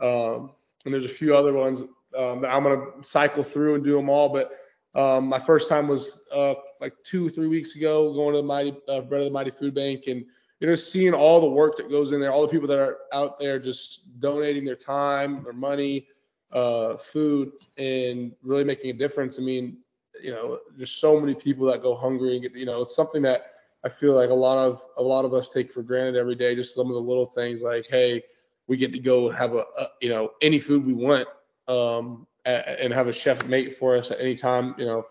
um, 0.00 0.50
and 0.84 0.92
there's 0.92 1.04
a 1.04 1.08
few 1.08 1.36
other 1.36 1.52
ones 1.52 1.82
um, 2.16 2.40
that 2.40 2.52
I'm 2.52 2.64
gonna 2.64 2.84
cycle 3.02 3.44
through 3.44 3.76
and 3.76 3.84
do 3.84 3.94
them 3.94 4.08
all. 4.08 4.28
But 4.28 4.50
um, 4.96 5.26
my 5.28 5.38
first 5.38 5.68
time 5.68 5.86
was 5.86 6.18
uh, 6.32 6.54
like 6.80 6.94
two, 7.04 7.28
three 7.30 7.46
weeks 7.46 7.76
ago, 7.76 8.12
going 8.12 8.34
to 8.34 8.40
the 8.40 8.46
Mighty 8.46 8.76
uh, 8.88 9.00
Bread 9.02 9.22
of 9.22 9.26
the 9.26 9.32
Mighty 9.32 9.50
Food 9.50 9.74
Bank, 9.74 10.04
and 10.06 10.24
you 10.60 10.68
know, 10.68 10.74
seeing 10.74 11.14
all 11.14 11.40
the 11.40 11.48
work 11.48 11.76
that 11.78 11.90
goes 11.90 12.12
in 12.12 12.20
there, 12.20 12.30
all 12.30 12.42
the 12.42 12.48
people 12.48 12.68
that 12.68 12.78
are 12.78 12.98
out 13.12 13.38
there 13.38 13.58
just 13.58 14.18
donating 14.20 14.64
their 14.64 14.76
time, 14.76 15.42
their 15.42 15.54
money, 15.54 16.06
uh, 16.52 16.96
food, 16.96 17.52
and 17.78 18.32
really 18.42 18.64
making 18.64 18.90
a 18.90 18.94
difference. 18.94 19.38
I 19.38 19.42
mean, 19.42 19.78
you 20.22 20.32
know, 20.32 20.58
there's 20.76 20.90
so 20.90 21.18
many 21.18 21.34
people 21.34 21.66
that 21.66 21.82
go 21.82 21.94
hungry, 21.94 22.36
and 22.36 22.44
you 22.54 22.66
know, 22.66 22.82
it's 22.82 22.94
something 22.94 23.22
that 23.22 23.52
I 23.84 23.88
feel 23.88 24.14
like 24.14 24.30
a 24.30 24.34
lot 24.34 24.58
of 24.58 24.82
a 24.96 25.02
lot 25.02 25.24
of 25.24 25.32
us 25.34 25.48
take 25.48 25.70
for 25.70 25.82
granted 25.82 26.16
every 26.16 26.34
day. 26.34 26.54
Just 26.54 26.74
some 26.74 26.88
of 26.88 26.94
the 26.94 27.00
little 27.00 27.26
things 27.26 27.62
like, 27.62 27.86
hey, 27.86 28.22
we 28.66 28.76
get 28.76 28.92
to 28.92 29.00
go 29.00 29.30
have 29.30 29.54
a, 29.54 29.64
a 29.78 29.88
you 30.00 30.08
know 30.08 30.32
any 30.42 30.58
food 30.58 30.86
we 30.86 30.92
want. 30.92 31.28
Um, 31.68 32.26
and 32.46 32.92
have 32.92 33.08
a 33.08 33.12
chef 33.12 33.46
make 33.46 33.76
for 33.76 33.96
us 33.96 34.10
at 34.10 34.20
any 34.20 34.34
time. 34.34 34.74
You 34.78 34.86
know, 34.86 35.06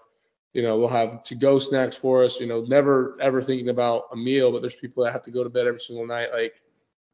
you 0.53 0.61
know, 0.61 0.77
we'll 0.77 0.87
have 0.87 1.23
to 1.23 1.35
go 1.35 1.59
snacks 1.59 1.95
for 1.95 2.23
us. 2.23 2.39
You 2.39 2.47
know, 2.47 2.61
never 2.61 3.17
ever 3.21 3.41
thinking 3.41 3.69
about 3.69 4.05
a 4.11 4.15
meal, 4.15 4.51
but 4.51 4.61
there's 4.61 4.75
people 4.75 5.03
that 5.03 5.11
have 5.11 5.23
to 5.23 5.31
go 5.31 5.43
to 5.43 5.49
bed 5.49 5.67
every 5.67 5.79
single 5.79 6.05
night. 6.05 6.31
Like, 6.31 6.61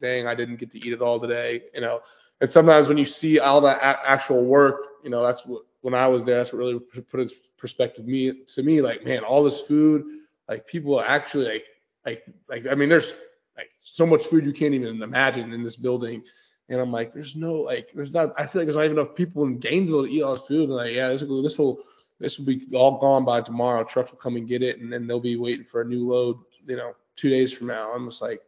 dang, 0.01 0.27
I 0.27 0.35
didn't 0.35 0.57
get 0.57 0.71
to 0.71 0.85
eat 0.85 0.93
it 0.93 1.01
all 1.01 1.19
today. 1.19 1.63
You 1.73 1.81
know, 1.81 2.01
and 2.41 2.49
sometimes 2.49 2.87
when 2.87 2.97
you 2.97 3.05
see 3.05 3.39
all 3.39 3.61
that 3.61 3.77
a- 3.77 4.09
actual 4.09 4.43
work, 4.45 4.81
you 5.03 5.09
know, 5.09 5.23
that's 5.23 5.45
what 5.45 5.63
when 5.81 5.93
I 5.93 6.07
was 6.07 6.23
there, 6.23 6.37
that's 6.37 6.53
what 6.53 6.59
really 6.59 6.79
put 6.79 7.19
in 7.19 7.29
perspective 7.57 8.05
me 8.05 8.45
to 8.45 8.63
me. 8.63 8.81
Like, 8.81 9.05
man, 9.05 9.23
all 9.23 9.43
this 9.43 9.61
food, 9.61 10.03
like 10.47 10.65
people 10.67 11.01
actually 11.01 11.45
like 11.45 11.65
like 12.05 12.23
like 12.47 12.67
I 12.67 12.75
mean, 12.75 12.89
there's 12.89 13.15
like 13.57 13.71
so 13.81 14.05
much 14.05 14.23
food 14.23 14.45
you 14.45 14.53
can't 14.53 14.73
even 14.73 15.01
imagine 15.01 15.53
in 15.53 15.63
this 15.63 15.75
building 15.75 16.23
and 16.69 16.81
I'm 16.81 16.91
like, 16.91 17.13
there's 17.13 17.35
no 17.35 17.53
like, 17.53 17.89
there's 17.93 18.11
not. 18.11 18.33
I 18.37 18.47
feel 18.47 18.61
like 18.61 18.65
there's 18.65 18.75
not 18.75 18.85
even 18.85 18.97
enough 18.97 19.15
people 19.15 19.43
in 19.45 19.59
Gainesville 19.59 20.05
to 20.05 20.11
eat 20.11 20.23
all 20.23 20.35
this 20.35 20.45
food. 20.45 20.63
And 20.63 20.73
like, 20.73 20.93
yeah, 20.93 21.09
this 21.09 21.23
will 21.23 21.43
this 21.43 21.57
will 21.57 21.79
this 22.19 22.37
will 22.37 22.45
be 22.45 22.65
all 22.73 22.97
gone 22.99 23.25
by 23.25 23.41
tomorrow. 23.41 23.83
Trucks 23.83 24.11
will 24.11 24.19
come 24.19 24.35
and 24.35 24.47
get 24.47 24.63
it, 24.63 24.79
and 24.79 24.91
then 24.91 25.07
they'll 25.07 25.19
be 25.19 25.35
waiting 25.35 25.65
for 25.65 25.81
a 25.81 25.85
new 25.85 26.07
load. 26.07 26.37
You 26.65 26.77
know, 26.77 26.95
two 27.15 27.29
days 27.29 27.51
from 27.53 27.67
now. 27.67 27.91
I'm 27.91 28.09
just 28.09 28.21
like, 28.21 28.41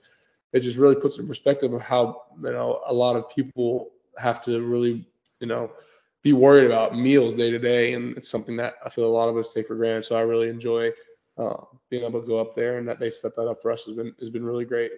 it 0.54 0.62
just 0.62 0.78
really 0.78 0.96
puts 0.96 1.18
in 1.18 1.28
perspective 1.28 1.74
of 1.74 1.82
how 1.82 2.24
you 2.42 2.52
know 2.52 2.82
a 2.88 2.94
lot 2.94 3.16
of 3.16 3.30
people 3.30 3.92
have 4.18 4.44
to 4.46 4.62
really 4.62 5.08
you 5.40 5.48
know 5.48 5.72
be 6.24 6.34
worried 6.34 6.66
about 6.66 6.98
meals 6.98 7.34
day 7.34 7.52
to 7.52 7.60
day, 7.60 7.94
and 7.94 8.18
it's 8.18 8.30
something 8.30 8.56
that 8.58 8.76
I 8.86 8.90
feel 8.90 9.06
a 9.06 9.08
lot 9.08 9.30
of 9.30 9.38
us 9.38 9.54
take 9.54 9.68
for 9.68 9.76
granted. 9.76 10.04
So 10.04 10.16
I 10.16 10.22
really 10.22 10.50
enjoy 10.50 10.92
uh, 11.38 11.64
being 11.90 12.04
able 12.04 12.22
to 12.22 12.28
go 12.28 12.40
up 12.40 12.56
there, 12.56 12.78
and 12.78 12.88
that 12.88 13.00
they 13.00 13.12
set 13.12 13.36
that 13.36 13.48
up 13.48 13.62
for 13.62 13.72
us 13.72 13.86
has 13.86 13.96
been 13.96 14.16
has 14.20 14.30
been 14.30 14.46
really 14.46 14.66
great. 14.66 14.92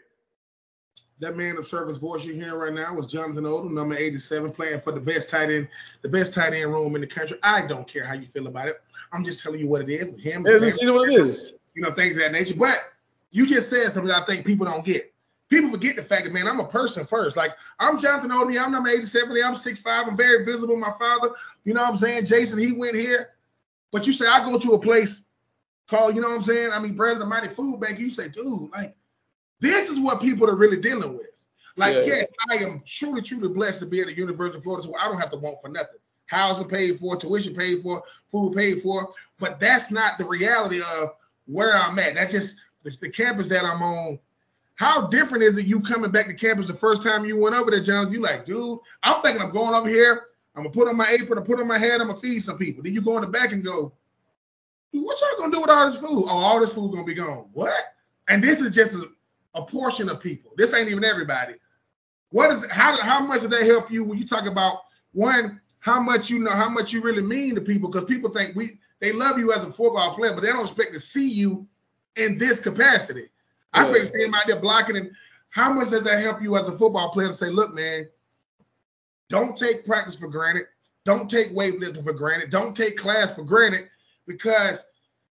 That 1.19 1.35
man 1.35 1.57
of 1.57 1.67
service 1.67 1.97
voice 1.97 2.23
you're 2.23 2.35
hearing 2.35 2.53
right 2.53 2.73
now 2.73 2.93
was 2.93 3.07
Jonathan 3.07 3.43
Odom, 3.43 3.71
number 3.71 3.95
87, 3.95 4.51
playing 4.51 4.79
for 4.79 4.93
the 4.93 5.01
best 5.01 5.29
tight 5.29 5.49
end, 5.49 5.67
the 6.01 6.09
best 6.09 6.33
tight 6.33 6.53
end 6.53 6.71
room 6.71 6.95
in 6.95 7.01
the 7.01 7.07
country. 7.07 7.37
I 7.43 7.67
don't 7.67 7.87
care 7.87 8.05
how 8.05 8.13
you 8.13 8.27
feel 8.27 8.47
about 8.47 8.69
it. 8.69 8.81
I'm 9.11 9.25
just 9.25 9.41
telling 9.41 9.59
you 9.59 9.67
what 9.67 9.81
it 9.81 9.89
is 9.89 10.09
with 10.09 10.21
him. 10.21 10.45
Yeah, 10.47 10.59
this 10.59 10.81
is 10.81 10.89
what 10.89 11.09
it 11.09 11.19
is. 11.19 11.51
You 11.73 11.81
know, 11.81 11.91
things 11.91 12.17
of 12.17 12.23
that 12.23 12.31
nature. 12.31 12.55
But 12.55 12.79
you 13.31 13.45
just 13.45 13.69
said 13.69 13.91
something 13.91 14.11
I 14.11 14.23
think 14.25 14.45
people 14.45 14.65
don't 14.65 14.85
get. 14.85 15.13
people 15.49 15.71
forget 15.71 15.95
the 15.95 16.03
fact 16.03 16.23
that 16.23 16.33
man, 16.33 16.47
I'm 16.47 16.59
a 16.59 16.67
person 16.67 17.05
first. 17.05 17.35
Like 17.35 17.51
I'm 17.79 17.99
Jonathan 17.99 18.29
Odom, 18.29 18.61
I'm 18.61 18.71
number 18.71 18.89
87, 18.89 19.37
I'm 19.43 19.55
6'5, 19.55 19.83
I'm 19.85 20.17
very 20.17 20.45
visible. 20.45 20.77
My 20.77 20.93
father, 20.97 21.31
you 21.65 21.73
know 21.73 21.81
what 21.81 21.89
I'm 21.89 21.97
saying? 21.97 22.25
Jason, 22.25 22.59
he 22.59 22.71
went 22.71 22.95
here. 22.95 23.31
But 23.91 24.05
you 24.05 24.13
say 24.13 24.27
I 24.27 24.45
go 24.45 24.57
to 24.59 24.73
a 24.73 24.79
place 24.79 25.23
called, 25.89 26.15
you 26.15 26.21
know 26.21 26.29
what 26.29 26.37
I'm 26.37 26.43
saying? 26.43 26.71
I 26.71 26.79
mean, 26.79 26.95
Bread 26.95 27.13
of 27.13 27.19
the 27.19 27.25
Mighty 27.25 27.47
Food 27.47 27.79
Bank, 27.79 27.99
you 27.99 28.11
say, 28.11 28.29
dude, 28.29 28.71
like, 28.71 28.95
this 29.59 29.89
is 29.89 29.99
what 29.99 30.21
people 30.21 30.49
are 30.49 30.55
really 30.55 30.77
dealing 30.77 31.17
with. 31.17 31.45
Like, 31.75 31.95
yeah. 31.95 32.03
yes, 32.05 32.27
I 32.49 32.55
am 32.57 32.83
truly, 32.85 33.21
truly 33.21 33.47
blessed 33.47 33.79
to 33.79 33.85
be 33.85 34.01
at 34.01 34.07
the 34.07 34.15
University 34.15 34.57
of 34.57 34.63
Florida, 34.63 34.87
so 34.87 34.95
I 34.95 35.05
don't 35.05 35.19
have 35.19 35.31
to 35.31 35.37
want 35.37 35.61
for 35.61 35.69
nothing. 35.69 35.99
Housing 36.25 36.67
paid 36.67 36.99
for, 36.99 37.15
tuition 37.15 37.55
paid 37.55 37.81
for, 37.81 38.03
food 38.31 38.55
paid 38.55 38.81
for. 38.81 39.13
But 39.39 39.59
that's 39.59 39.89
not 39.89 40.17
the 40.17 40.25
reality 40.25 40.81
of 40.81 41.15
where 41.45 41.75
I'm 41.75 41.97
at. 41.99 42.15
That's 42.15 42.31
just 42.31 42.57
the, 42.83 42.95
the 43.01 43.09
campus 43.09 43.47
that 43.49 43.63
I'm 43.63 43.81
on 43.81 44.19
how 44.79 45.07
different 45.07 45.43
is 45.43 45.57
it 45.57 45.65
you 45.65 45.81
coming 45.81 46.09
back 46.09 46.27
to 46.27 46.33
campus 46.33 46.65
the 46.65 46.73
first 46.73 47.03
time 47.03 47.25
you 47.25 47.37
went 47.37 47.53
over 47.53 47.69
there, 47.69 47.81
Jones? 47.81 48.13
You 48.13 48.21
like, 48.21 48.45
dude, 48.45 48.79
I'm 49.03 49.21
thinking 49.21 49.41
I'm 49.41 49.51
going 49.51 49.73
over 49.73 49.89
here. 49.89 50.27
I'm 50.55 50.63
gonna 50.63 50.73
put 50.73 50.87
on 50.87 50.95
my 50.95 51.07
apron, 51.09 51.37
I'm 51.37 51.43
put 51.43 51.59
on 51.59 51.67
my 51.67 51.77
hat, 51.77 51.99
I'm 51.99 52.07
gonna 52.07 52.17
feed 52.17 52.39
some 52.39 52.57
people. 52.57 52.81
Then 52.81 52.93
you 52.93 53.01
go 53.01 53.17
in 53.17 53.21
the 53.21 53.27
back 53.27 53.51
and 53.51 53.61
go, 53.61 53.91
dude, 54.93 55.03
what 55.03 55.19
y'all 55.19 55.37
gonna 55.37 55.51
do 55.51 55.59
with 55.59 55.69
all 55.69 55.91
this 55.91 55.99
food? 55.99 56.23
Oh, 56.25 56.29
all 56.29 56.61
this 56.61 56.73
food 56.73 56.93
gonna 56.93 57.03
be 57.03 57.13
gone. 57.13 57.49
What? 57.51 57.93
And 58.29 58.41
this 58.41 58.61
is 58.61 58.73
just 58.73 58.95
a, 58.95 59.09
a 59.59 59.65
portion 59.65 60.09
of 60.09 60.19
people. 60.19 60.51
This 60.57 60.73
ain't 60.73 60.89
even 60.89 61.03
everybody. 61.03 61.55
What 62.31 62.51
is 62.51 62.65
how 62.69 62.99
how 63.01 63.19
much 63.19 63.41
does 63.41 63.49
that 63.49 63.63
help 63.63 63.91
you 63.91 64.03
when 64.03 64.17
you 64.17 64.27
talk 64.27 64.45
about 64.45 64.81
one 65.13 65.59
how 65.79 65.99
much 65.99 66.29
you 66.29 66.39
know 66.39 66.51
how 66.51 66.69
much 66.69 66.93
you 66.93 67.01
really 67.01 67.21
mean 67.21 67.55
to 67.55 67.61
people 67.61 67.89
because 67.89 68.05
people 68.05 68.29
think 68.29 68.55
we 68.55 68.79
they 68.99 69.11
love 69.11 69.39
you 69.39 69.51
as 69.53 69.63
a 69.63 69.71
football 69.71 70.13
player 70.15 70.33
but 70.33 70.41
they 70.41 70.49
don't 70.49 70.65
expect 70.65 70.93
to 70.93 70.99
see 70.99 71.27
you 71.27 71.67
in 72.15 72.37
this 72.37 72.59
capacity. 72.59 73.29
I 73.73 73.83
expect 73.83 74.07
to 74.07 74.19
see 74.19 74.25
him 74.25 74.33
out 74.33 74.43
there 74.47 74.59
blocking 74.59 74.95
him. 74.95 75.11
How 75.49 75.73
much 75.73 75.89
does 75.89 76.03
that 76.03 76.21
help 76.21 76.41
you 76.41 76.57
as 76.57 76.67
a 76.67 76.77
football 76.77 77.09
player 77.11 77.27
to 77.27 77.33
say, 77.33 77.49
look, 77.49 77.73
man, 77.73 78.07
don't 79.29 79.55
take 79.55 79.85
practice 79.85 80.15
for 80.15 80.27
granted. 80.27 80.65
Don't 81.05 81.29
take 81.29 81.55
weightlifting 81.55 82.03
for 82.03 82.13
granted. 82.13 82.49
Don't 82.49 82.75
take 82.75 82.97
class 82.97 83.33
for 83.33 83.43
granted 83.43 83.89
because 84.27 84.85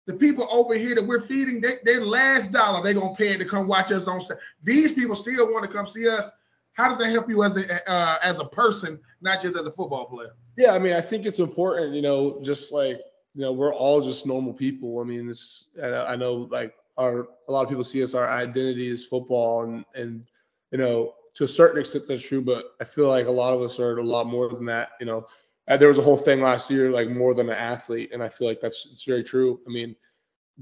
the 0.06 0.14
people 0.14 0.48
over 0.50 0.74
here 0.74 0.94
that 0.94 1.06
we're 1.06 1.20
feeding, 1.20 1.60
they, 1.60 1.78
their 1.84 2.00
last 2.00 2.52
dollar 2.52 2.82
they're 2.82 2.94
gonna 2.94 3.14
pay 3.14 3.36
to 3.36 3.44
come 3.44 3.68
watch 3.68 3.92
us 3.92 4.08
on. 4.08 4.20
These 4.62 4.92
people 4.92 5.14
still 5.14 5.52
want 5.52 5.64
to 5.64 5.70
come 5.70 5.86
see 5.86 6.08
us. 6.08 6.30
How 6.72 6.88
does 6.88 6.98
that 6.98 7.10
help 7.10 7.28
you 7.28 7.42
as 7.42 7.56
a 7.56 7.90
uh, 7.90 8.18
as 8.22 8.40
a 8.40 8.44
person, 8.44 8.98
not 9.20 9.42
just 9.42 9.56
as 9.56 9.66
a 9.66 9.72
football 9.72 10.06
player? 10.06 10.30
Yeah, 10.56 10.72
I 10.72 10.78
mean, 10.78 10.94
I 10.94 11.00
think 11.00 11.26
it's 11.26 11.38
important. 11.38 11.94
You 11.94 12.02
know, 12.02 12.40
just 12.42 12.72
like 12.72 13.00
you 13.34 13.42
know, 13.42 13.52
we're 13.52 13.74
all 13.74 14.00
just 14.00 14.26
normal 14.26 14.52
people. 14.52 15.00
I 15.00 15.04
mean, 15.04 15.28
it's 15.28 15.66
I 15.82 16.16
know 16.16 16.48
like 16.50 16.74
our 17.00 17.28
a 17.48 17.52
lot 17.52 17.62
of 17.62 17.68
people 17.68 17.82
see 17.82 18.02
us 18.02 18.14
our 18.14 18.28
identity 18.28 18.88
is 18.88 19.04
football 19.04 19.62
and 19.62 19.84
and 19.94 20.24
you 20.70 20.78
know 20.78 21.14
to 21.34 21.44
a 21.44 21.48
certain 21.48 21.80
extent 21.80 22.04
that's 22.06 22.22
true 22.22 22.42
but 22.42 22.74
i 22.80 22.84
feel 22.84 23.08
like 23.08 23.26
a 23.26 23.30
lot 23.30 23.54
of 23.54 23.62
us 23.62 23.80
are 23.80 23.98
a 23.98 24.04
lot 24.04 24.26
more 24.26 24.48
than 24.48 24.66
that 24.66 24.90
you 25.00 25.06
know 25.06 25.26
there 25.76 25.88
was 25.88 25.98
a 25.98 26.02
whole 26.02 26.16
thing 26.16 26.40
last 26.40 26.70
year 26.70 26.90
like 26.90 27.08
more 27.08 27.34
than 27.34 27.48
an 27.48 27.56
athlete 27.56 28.10
and 28.12 28.22
i 28.22 28.28
feel 28.28 28.48
like 28.48 28.60
that's 28.60 28.88
it's 28.92 29.04
very 29.04 29.22
true 29.22 29.60
i 29.66 29.70
mean 29.70 29.94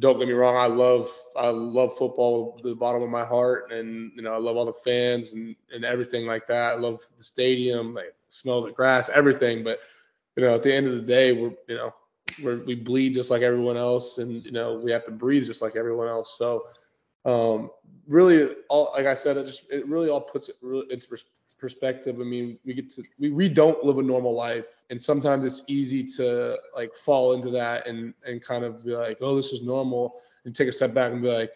don't 0.01 0.19
get 0.19 0.29
me 0.29 0.35
wrong 0.35 0.57
i 0.57 0.67
love 0.67 1.11
i 1.37 1.49
love 1.49 1.97
football 1.97 2.59
to 2.59 2.69
the 2.69 2.75
bottom 2.75 3.03
of 3.03 3.11
my 3.11 3.25
heart 3.25 3.73
and 3.73 4.13
you 4.15 4.23
know 4.23 4.33
i 4.33 4.39
love 4.39 4.57
all 4.57 4.67
the 4.67 4.73
fans 4.73 5.33
and 5.33 5.57
and 5.73 5.85
everything 5.85 6.27
like 6.27 6.47
that 6.47 6.75
i 6.75 6.79
love 6.79 7.01
the 7.17 7.25
stadium 7.25 7.95
like 7.95 8.15
smells 8.29 8.67
of 8.69 8.75
grass 8.75 9.09
everything 9.09 9.65
but 9.65 9.79
you 10.37 10.43
know 10.43 10.55
at 10.55 10.63
the 10.63 10.73
end 10.73 10.87
of 10.87 10.95
the 10.95 11.03
day 11.03 11.33
we're 11.33 11.53
you 11.69 11.77
know 11.77 11.93
we're, 12.43 12.63
we 12.65 12.75
bleed 12.75 13.15
just 13.15 13.31
like 13.31 13.43
everyone 13.43 13.77
else, 13.77 14.19
and 14.19 14.45
you 14.45 14.53
know 14.53 14.79
we 14.79 14.91
have 14.93 15.05
to 15.05 15.11
breathe 15.11 15.47
just 15.47 15.63
like 15.63 15.77
everyone 15.77 16.09
else. 16.09 16.37
So 16.39 16.65
um, 17.25 17.71
really, 18.07 18.55
all 18.69 18.93
like 18.95 19.07
I 19.07 19.15
said, 19.15 19.37
it 19.37 19.47
just 19.47 19.65
it 19.71 19.87
really 19.87 20.09
all 20.09 20.21
puts 20.21 20.49
it 20.49 20.57
really 20.63 20.87
into 20.93 21.09
perspective. 21.59 22.21
I 22.21 22.25
mean, 22.25 22.59
we 22.65 22.75
get 22.75 22.91
to 22.91 23.03
we, 23.19 23.31
we 23.31 23.49
don't 23.49 23.83
live 23.85 23.99
a 23.99 24.03
normal 24.03 24.35
life, 24.35 24.67
and 24.91 25.01
sometimes 25.01 25.45
it's 25.45 25.63
easy 25.67 26.05
to 26.17 26.57
like 26.75 26.95
fall 26.95 27.35
into 27.35 27.51
that 27.51 27.87
and 27.87 28.15
and 28.27 28.43
kind 28.43 28.65
of 28.65 28.85
be 28.85 28.93
like, 28.93 29.19
oh, 29.21 29.37
this 29.37 29.53
is 29.53 29.63
normal, 29.63 30.21
and 30.45 30.55
take 30.55 30.69
a 30.69 30.73
step 30.73 30.95
back 30.95 31.13
and 31.13 31.23
be 31.23 31.29
like, 31.29 31.53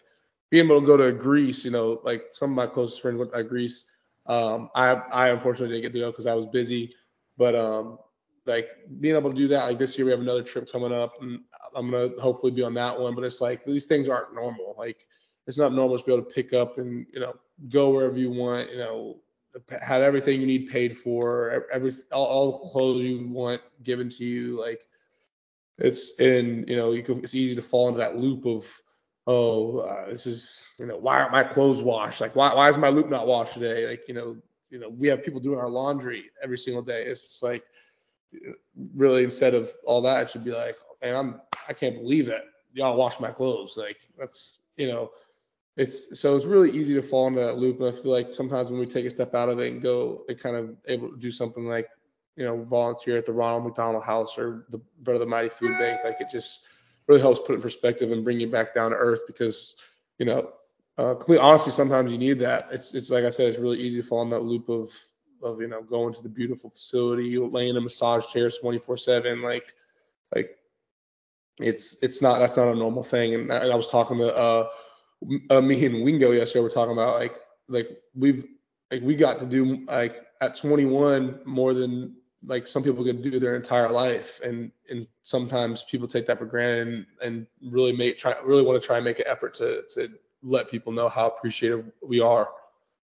being 0.49 0.65
able 0.65 0.81
to 0.81 0.85
go 0.85 0.97
to 0.97 1.11
Greece, 1.11 1.65
you 1.65 1.71
know, 1.71 1.99
like 2.03 2.25
some 2.33 2.51
of 2.51 2.55
my 2.55 2.67
closest 2.67 3.01
friends 3.01 3.17
went 3.17 3.33
to 3.33 3.43
Greece. 3.43 3.85
Um, 4.27 4.69
I 4.75 4.91
I 4.91 5.29
unfortunately 5.29 5.75
didn't 5.75 5.91
get 5.91 5.97
to 5.99 6.05
go 6.05 6.11
because 6.11 6.25
I 6.25 6.33
was 6.33 6.45
busy, 6.45 6.93
but 7.37 7.55
um, 7.55 7.97
like 8.45 8.67
being 8.99 9.15
able 9.15 9.31
to 9.31 9.35
do 9.35 9.47
that. 9.47 9.65
Like 9.65 9.79
this 9.79 9.97
year 9.97 10.05
we 10.05 10.11
have 10.11 10.21
another 10.21 10.43
trip 10.43 10.71
coming 10.71 10.93
up, 10.93 11.21
and 11.21 11.39
I'm 11.75 11.91
gonna 11.91 12.09
hopefully 12.21 12.51
be 12.51 12.63
on 12.63 12.73
that 12.75 12.99
one. 12.99 13.15
But 13.15 13.23
it's 13.23 13.41
like 13.41 13.65
these 13.65 13.85
things 13.85 14.09
aren't 14.09 14.33
normal. 14.33 14.75
Like 14.77 15.07
it's 15.47 15.57
not 15.57 15.73
normal 15.73 15.97
to 15.97 16.05
be 16.05 16.13
able 16.13 16.23
to 16.23 16.33
pick 16.33 16.53
up 16.53 16.77
and 16.77 17.05
you 17.11 17.19
know 17.19 17.35
go 17.69 17.89
wherever 17.91 18.17
you 18.17 18.31
want. 18.31 18.71
You 18.71 18.77
know, 18.77 19.17
have 19.81 20.01
everything 20.01 20.39
you 20.39 20.47
need 20.47 20.69
paid 20.69 20.97
for, 20.97 21.65
every 21.71 21.93
all, 22.11 22.25
all 22.25 22.71
clothes 22.71 23.03
you 23.03 23.27
want 23.27 23.61
given 23.83 24.09
to 24.09 24.25
you. 24.25 24.59
Like 24.59 24.85
it's 25.77 26.19
and 26.19 26.67
you 26.69 26.75
know 26.75 26.91
you 26.91 27.03
can, 27.03 27.19
it's 27.19 27.35
easy 27.35 27.55
to 27.55 27.61
fall 27.61 27.87
into 27.87 27.99
that 27.99 28.17
loop 28.17 28.45
of 28.45 28.69
oh 29.27 29.79
uh, 29.79 30.09
this 30.09 30.27
is 30.27 30.63
you 30.79 30.85
know 30.85 30.97
why 30.97 31.19
aren't 31.19 31.31
my 31.31 31.43
clothes 31.43 31.81
washed? 31.81 32.21
Like 32.21 32.35
why 32.35 32.53
why 32.53 32.69
is 32.69 32.77
my 32.77 32.89
loop 32.89 33.09
not 33.09 33.27
washed 33.27 33.53
today? 33.53 33.87
Like 33.87 34.07
you 34.07 34.13
know 34.13 34.37
you 34.69 34.79
know 34.79 34.89
we 34.89 35.07
have 35.07 35.23
people 35.23 35.39
doing 35.39 35.59
our 35.59 35.69
laundry 35.69 36.25
every 36.43 36.57
single 36.57 36.83
day. 36.83 37.03
It's 37.05 37.23
just 37.27 37.43
like 37.43 37.63
really 38.95 39.23
instead 39.23 39.53
of 39.53 39.71
all 39.85 40.01
that, 40.01 40.23
it 40.23 40.29
should 40.29 40.43
be 40.43 40.51
like, 40.51 40.75
man, 41.01 41.15
I'm 41.15 41.41
I 41.67 41.73
can't 41.73 41.95
believe 41.95 42.25
that 42.27 42.43
y'all 42.73 42.97
wash 42.97 43.19
my 43.19 43.31
clothes. 43.31 43.77
Like 43.77 44.01
that's 44.17 44.59
you 44.77 44.87
know, 44.87 45.11
it's 45.75 46.19
so 46.19 46.35
it's 46.35 46.45
really 46.45 46.71
easy 46.71 46.93
to 46.93 47.01
fall 47.01 47.27
into 47.27 47.39
that 47.39 47.57
loop. 47.57 47.79
And 47.79 47.89
I 47.89 47.91
feel 47.91 48.11
like 48.11 48.33
sometimes 48.33 48.69
when 48.69 48.79
we 48.79 48.85
take 48.85 49.05
a 49.05 49.09
step 49.09 49.33
out 49.33 49.49
of 49.49 49.59
it 49.59 49.71
and 49.71 49.81
go 49.81 50.23
and 50.27 50.39
kind 50.39 50.55
of 50.55 50.75
able 50.87 51.09
to 51.09 51.17
do 51.17 51.31
something 51.31 51.65
like, 51.65 51.89
you 52.35 52.45
know, 52.45 52.63
volunteer 52.63 53.17
at 53.17 53.25
the 53.25 53.33
Ronald 53.33 53.63
McDonald 53.63 54.03
House 54.03 54.37
or 54.37 54.65
the 54.69 54.79
Bread 55.01 55.15
of 55.15 55.19
the 55.19 55.25
Mighty 55.25 55.49
Food 55.49 55.77
Bank, 55.79 56.01
like 56.03 56.17
it 56.19 56.27
just 56.31 56.67
really 57.07 57.21
helps 57.21 57.39
put 57.39 57.55
in 57.55 57.61
perspective 57.61 58.11
and 58.11 58.23
bring 58.23 58.39
you 58.39 58.47
back 58.47 58.73
down 58.73 58.91
to 58.91 58.97
earth 58.97 59.21
because, 59.27 59.75
you 60.19 60.25
know, 60.25 60.53
uh, 60.97 61.15
honestly, 61.39 61.71
sometimes 61.71 62.11
you 62.11 62.17
need 62.19 62.39
that. 62.39 62.67
It's 62.71 62.93
it's 62.93 63.09
like 63.09 63.23
I 63.23 63.31
said, 63.31 63.47
it's 63.47 63.57
really 63.57 63.79
easy 63.79 64.01
to 64.01 64.07
fall 64.07 64.21
in 64.21 64.29
that 64.29 64.43
loop 64.43 64.69
of 64.69 64.91
of 65.41 65.59
you 65.59 65.67
know 65.67 65.81
going 65.81 66.13
to 66.13 66.21
the 66.21 66.29
beautiful 66.29 66.69
facility, 66.69 67.35
laying 67.37 67.75
in 67.75 67.83
massage 67.83 68.27
chairs 68.27 68.59
24/7, 68.63 69.41
like 69.41 69.73
like 70.35 70.57
it's 71.59 71.97
it's 72.03 72.21
not 72.21 72.37
that's 72.37 72.57
not 72.57 72.67
a 72.67 72.75
normal 72.75 73.03
thing. 73.03 73.33
And, 73.33 73.51
and 73.51 73.71
I 73.71 73.75
was 73.75 73.89
talking 73.89 74.17
to 74.19 74.35
uh, 74.35 74.67
uh, 75.49 75.61
me 75.61 75.85
and 75.85 76.03
Wingo 76.03 76.31
yesterday. 76.31 76.61
We're 76.61 76.69
talking 76.69 76.93
about 76.93 77.19
like 77.19 77.35
like 77.67 77.89
we've 78.15 78.45
like 78.91 79.01
we 79.01 79.15
got 79.15 79.39
to 79.39 79.45
do 79.45 79.85
like 79.87 80.25
at 80.41 80.55
21 80.55 81.41
more 81.45 81.73
than 81.73 82.15
like 82.45 82.67
some 82.67 82.83
people 82.83 83.03
could 83.03 83.23
do 83.23 83.39
their 83.39 83.55
entire 83.55 83.89
life 83.89 84.41
and 84.43 84.71
and 84.89 85.07
sometimes 85.21 85.83
people 85.83 86.07
take 86.07 86.25
that 86.25 86.37
for 86.37 86.45
granted 86.45 86.87
and, 86.87 87.05
and 87.21 87.47
really 87.71 87.93
make 87.93 88.17
try 88.17 88.35
really 88.43 88.63
want 88.63 88.79
to 88.79 88.85
try 88.85 88.97
and 88.97 89.05
make 89.05 89.19
an 89.19 89.25
effort 89.27 89.53
to 89.53 89.83
to 89.89 90.09
let 90.41 90.69
people 90.69 90.91
know 90.91 91.07
how 91.07 91.27
appreciative 91.27 91.89
we 92.05 92.19
are 92.19 92.49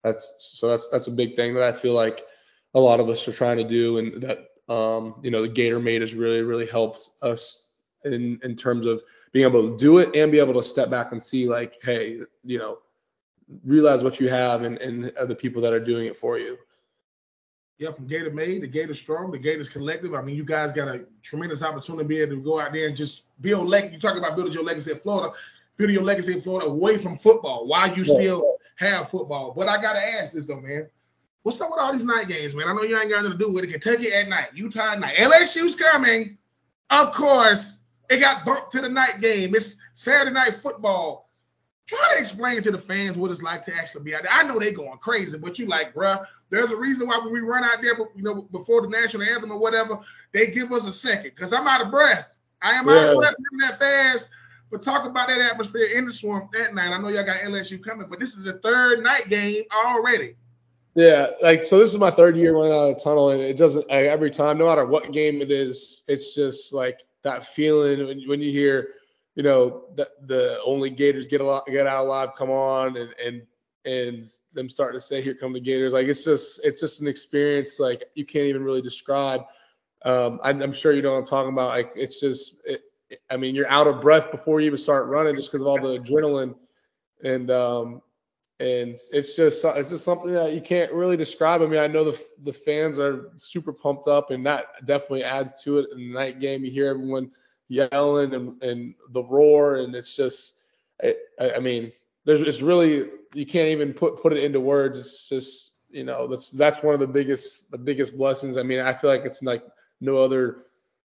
that's 0.04 0.34
so 0.38 0.70
that's 0.70 0.88
that's 0.88 1.08
a 1.08 1.12
big 1.12 1.36
thing 1.36 1.54
that 1.54 1.64
I 1.64 1.72
feel 1.72 1.94
like 1.94 2.26
a 2.74 2.80
lot 2.80 3.00
of 3.00 3.10
us 3.10 3.28
are 3.28 3.34
trying 3.34 3.58
to 3.58 3.64
do, 3.64 3.98
and 3.98 4.22
that 4.24 4.50
um, 4.74 5.16
you 5.22 5.32
know 5.32 5.42
the 5.42 5.50
Gator 5.50 5.80
Made 5.80 6.02
has 6.02 6.14
really 6.14 6.42
really 6.42 6.68
helped 6.68 7.10
us 7.22 7.74
in 8.06 8.40
in 8.44 8.56
terms 8.56 8.86
of 8.86 9.02
being 9.32 9.46
able 9.46 9.70
to 9.70 9.78
do 9.78 10.00
it 10.00 10.16
and 10.16 10.32
be 10.32 10.40
able 10.40 10.54
to 10.54 10.64
step 10.64 10.90
back 10.90 11.12
and 11.12 11.22
see 11.22 11.48
like, 11.48 11.80
hey, 11.84 12.20
you 12.44 12.58
know, 12.58 12.80
realize 13.64 14.04
what 14.04 14.20
you 14.20 14.30
have 14.30 14.64
and 14.64 14.78
and 14.78 15.12
the 15.28 15.36
people 15.36 15.62
that 15.62 15.74
are 15.74 15.80
doing 15.80 16.08
it 16.08 16.18
for 16.18 16.38
you. 16.38 16.58
Yeah, 17.78 17.94
from 17.94 18.08
Gator 18.08 18.32
Made, 18.32 18.62
the 18.62 18.68
Gator 18.68 18.94
Strong, 18.94 19.32
the 19.32 19.38
Gators 19.38 19.70
Collective. 19.70 20.14
I 20.14 20.22
mean, 20.22 20.36
you 20.36 20.44
guys 20.44 20.74
got 20.74 20.90
a 20.90 21.06
tremendous 21.24 21.64
opportunity 21.64 22.04
to 22.04 22.08
be 22.08 22.20
able 22.20 22.36
to 22.36 22.42
go 22.42 22.60
out 22.60 22.74
there 22.74 22.88
and 22.88 22.98
just 22.98 23.42
build 23.42 23.68
legacy. 23.68 23.94
You 23.94 24.00
talk 24.02 24.18
about 24.18 24.36
building 24.36 24.54
your 24.54 24.64
legacy 24.64 24.92
in 24.92 25.00
Florida, 25.00 25.34
building 25.78 25.94
your 25.94 26.04
legacy 26.04 26.34
in 26.34 26.42
Florida 26.42 26.68
away 26.68 26.98
from 26.98 27.18
football. 27.18 27.68
Why 27.68 27.94
you 27.94 28.04
yeah. 28.04 28.16
still 28.16 28.58
have 28.76 29.10
football. 29.10 29.54
But 29.56 29.70
I 29.70 29.82
gotta 29.82 30.00
ask 30.00 30.34
this 30.34 30.46
though, 30.46 30.60
man. 30.60 30.90
What's 31.44 31.62
up 31.62 31.72
with 31.72 31.80
all 31.80 31.94
these 31.94 32.04
night 32.04 32.28
games, 32.28 32.54
man? 32.54 32.68
I 32.68 32.74
know 32.74 32.84
you 32.84 33.00
ain't 33.00 33.10
got 33.10 33.24
nothing 33.24 33.38
to 33.38 33.46
do 33.46 33.52
with 33.52 33.64
it. 33.64 33.72
Kentucky 33.72 34.12
at 34.12 34.28
night, 34.28 34.50
Utah 34.54 34.92
at 34.92 35.00
night, 35.00 35.16
LSU's 35.16 35.76
coming. 35.76 36.38
Of 36.90 37.14
course, 37.14 37.79
it 38.10 38.20
got 38.20 38.46
bumped 38.46 38.72
to 38.72 38.82
the 38.82 38.90
night 38.90 39.22
game. 39.22 39.56
It's 39.56 39.78
Saturday 39.94 40.34
night 40.34 40.56
football. 40.56 41.30
Try 41.86 42.14
to 42.14 42.20
explain 42.20 42.62
to 42.62 42.72
the 42.72 42.78
fans 42.78 43.18
what 43.18 43.32
it's 43.32 43.42
like 43.42 43.64
to 43.66 43.76
actually 43.76 44.04
be 44.04 44.14
out 44.14 44.24
there. 44.24 44.32
I 44.32 44.44
know 44.44 44.60
they 44.60 44.72
going 44.72 44.98
crazy, 45.00 45.38
but 45.38 45.58
you 45.58 45.66
like, 45.66 45.94
bruh, 45.94 46.24
there's 46.50 46.72
a 46.72 46.76
reason 46.76 47.08
why 47.08 47.18
when 47.18 47.34
we 47.34 47.40
run 47.40 47.64
out 47.64 47.82
there, 47.82 47.98
you 48.16 48.24
know, 48.24 48.44
before 48.44 48.82
the 48.82 48.90
national 48.90 49.24
anthem 49.24 49.52
or 49.52 49.58
whatever, 49.58 50.00
they 50.32 50.48
give 50.48 50.72
us 50.72 50.88
a 50.88 50.92
second 50.92 51.32
because 51.36 51.52
I'm 51.54 51.68
out 51.68 51.82
of 51.82 51.90
breath. 51.90 52.36
I 52.62 52.74
am 52.74 52.88
yeah. 52.88 52.94
out 52.94 53.10
of 53.10 53.18
breath 53.18 53.36
that 53.62 53.80
fast. 53.80 54.30
But 54.72 54.84
talk 54.84 55.06
about 55.06 55.30
that 55.30 55.40
atmosphere 55.40 55.86
in 55.86 56.06
the 56.06 56.14
swamp 56.14 56.52
that 56.52 56.76
night. 56.76 56.92
I 56.92 57.00
know 57.00 57.08
y'all 57.08 57.26
got 57.26 57.38
LSU 57.38 57.84
coming, 57.84 58.08
but 58.08 58.20
this 58.20 58.36
is 58.36 58.44
the 58.44 58.60
third 58.60 59.02
night 59.04 59.28
game 59.28 59.64
already. 59.74 60.36
Yeah, 60.96 61.32
like 61.42 61.66
so 61.66 61.80
this 61.80 61.92
is 61.92 61.98
my 61.98 62.12
third 62.12 62.38
year 62.38 62.54
running 62.54 62.74
out 62.74 62.90
of 62.90 62.98
the 62.98 63.04
tunnel, 63.04 63.32
and 63.32 63.42
it 63.42 63.58
doesn't 63.58 63.90
like, 63.90 64.06
every 64.06 64.30
time, 64.30 64.58
no 64.58 64.66
matter 64.66 64.86
what 64.86 65.12
game 65.12 65.42
it 65.42 65.50
is, 65.50 66.04
it's 66.08 66.36
just 66.36 66.74
like 66.74 67.00
that 67.24 67.46
feeling 67.46 68.06
when, 68.06 68.22
when 68.28 68.42
you 68.42 68.52
hear, 68.52 68.90
you 69.36 69.44
know, 69.44 69.86
the 69.96 70.10
the 70.26 70.60
only 70.66 70.90
Gators 70.90 71.28
get 71.28 71.42
a 71.42 71.46
lot, 71.46 71.66
get 71.68 71.88
out 71.88 72.06
alive, 72.06 72.30
come 72.36 72.50
on, 72.50 72.98
and 72.98 73.14
and 73.24 73.42
and 73.86 74.26
them 74.54 74.70
starting 74.70 75.00
to 75.00 75.06
say, 75.06 75.22
"Here 75.22 75.34
come 75.34 75.54
the 75.54 75.60
Gators." 75.60 75.94
Like 75.94 76.08
it's 76.08 76.24
just 76.24 76.60
it's 76.64 76.80
just 76.80 77.02
an 77.02 77.08
experience 77.08 77.80
like 77.80 78.06
you 78.16 78.26
can't 78.26 78.46
even 78.46 78.64
really 78.64 78.82
describe. 78.82 79.42
Um, 80.06 80.40
I'm, 80.44 80.62
I'm 80.62 80.72
sure 80.72 80.94
you 80.94 81.02
know 81.02 81.12
what 81.12 81.20
I'm 81.20 81.26
talking 81.26 81.52
about. 81.52 81.70
Like 81.70 81.92
it's 81.96 82.20
just, 82.20 82.56
it, 82.66 82.82
I 83.30 83.38
mean, 83.38 83.54
you're 83.54 83.68
out 83.70 83.88
of 83.88 84.02
breath 84.02 84.32
before 84.32 84.62
you 84.62 84.68
even 84.68 84.78
start 84.78 85.08
running 85.08 85.36
just 85.36 85.52
because 85.52 85.62
of 85.62 85.68
all 85.68 85.80
the 85.80 86.00
adrenaline, 86.00 86.56
and 87.24 87.52
um, 87.52 88.02
and 88.60 89.00
it's 89.12 89.36
just 89.36 89.64
it's 89.64 89.90
just 89.90 90.04
something 90.04 90.34
that 90.34 90.54
you 90.54 90.62
can't 90.62 90.92
really 90.92 91.16
describe. 91.16 91.62
I 91.62 91.66
mean, 91.66 91.80
I 91.80 91.88
know 91.88 92.04
the 92.04 92.20
the 92.44 92.54
fans 92.54 93.00
are 93.00 93.32
super 93.36 93.72
pumped 93.72 94.08
up, 94.08 94.32
and 94.32 94.46
that 94.46 94.86
definitely 94.86 95.24
adds 95.24 95.62
to 95.64 95.80
it. 95.80 95.88
In 95.94 95.98
the 95.98 96.14
night 96.14 96.40
game, 96.40 96.66
you 96.66 96.72
hear 96.72 96.90
everyone 96.90 97.32
yelling 97.70 98.34
and 98.34 98.62
and 98.62 98.96
the 99.12 99.24
roar, 99.24 99.78
and 99.78 99.96
it's 99.96 100.14
just, 100.14 100.56
I, 101.02 101.16
I 101.56 101.60
mean, 101.60 101.92
there's 102.26 102.42
it's 102.42 102.62
really 102.62 103.10
you 103.34 103.46
can't 103.46 103.70
even 103.70 103.94
put 103.94 104.22
put 104.22 104.34
it 104.34 104.44
into 104.44 104.60
words. 104.60 105.00
It's 105.00 105.30
just 105.30 105.80
you 105.90 106.04
know 106.04 106.28
that's 106.28 106.50
that's 106.50 106.84
one 106.84 106.94
of 106.94 107.00
the 107.00 107.08
biggest 107.08 107.72
the 107.72 107.78
biggest 107.78 108.18
blessings. 108.18 108.58
I 108.58 108.64
mean, 108.64 108.82
I 108.82 108.94
feel 108.94 109.10
like 109.10 109.24
it's 109.24 109.42
like 109.42 109.64
no 110.02 110.18
other 110.18 110.66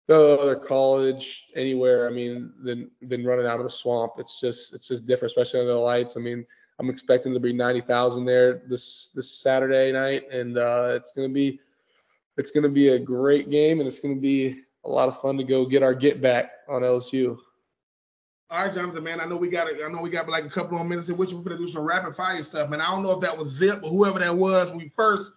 no 0.10 0.36
other 0.36 0.56
college 0.56 1.48
anywhere. 1.56 2.08
I 2.08 2.12
mean, 2.12 2.54
than 2.64 2.90
than 3.04 3.24
running 3.24 3.46
out 3.46 3.60
of 3.60 3.66
the 3.66 3.70
swamp. 3.70 4.14
It's 4.18 4.40
just 4.40 4.74
it's 4.74 4.88
just 4.88 5.06
different, 5.06 5.32
especially 5.32 5.60
under 5.60 5.74
the 5.74 5.80
lights. 5.80 6.18
I 6.18 6.22
mean, 6.22 6.44
I'm 6.80 6.90
expecting 6.90 7.34
to 7.34 7.40
be 7.40 7.54
90,000 7.54 8.26
there 8.26 8.62
this 8.68 9.10
this 9.16 9.32
Saturday 9.32 9.92
night, 9.92 10.30
and 10.32 10.58
uh, 10.58 10.94
it's 10.96 11.12
gonna 11.16 11.30
be 11.30 11.60
it's 12.38 12.52
gonna 12.52 12.70
be 12.70 12.90
a 12.90 13.00
great 13.00 13.50
game, 13.50 13.80
and 13.80 13.88
it's 13.88 14.00
gonna 14.00 14.16
be 14.16 14.62
a 14.84 14.90
lot 14.90 15.08
of 15.08 15.20
fun 15.22 15.38
to 15.38 15.44
go 15.44 15.66
get 15.66 15.84
our 15.84 15.94
get 15.94 16.22
back 16.22 16.52
on 16.68 16.82
LSU. 16.82 17.38
All 18.52 18.66
right, 18.66 18.74
Jonathan, 18.74 19.04
man. 19.04 19.22
I 19.22 19.26
know 19.26 19.38
we 19.38 19.50
got 19.50 19.68
I 19.68 19.88
know 19.88 20.02
we 20.02 20.10
got 20.10 20.28
like 20.28 20.46
a 20.46 20.50
couple 20.50 20.78
more 20.78 20.86
minutes 20.86 21.10
in 21.10 21.18
which 21.18 21.32
we're 21.32 21.42
gonna 21.42 21.58
do 21.58 21.68
some 21.68 21.84
rapid 21.84 22.16
fire 22.16 22.44
stuff, 22.44 22.70
man. 22.70 22.82
I 22.82 22.92
don't 22.92 23.04
know 23.04 23.12
if 23.12 23.22
that 23.22 23.38
was 23.38 23.50
Zip 23.50 23.82
or 23.82 23.90
whoever 23.90 24.20
that 24.20 24.36
was 24.36 24.70
when 24.70 24.80
we 24.80 24.92
first 24.96 25.32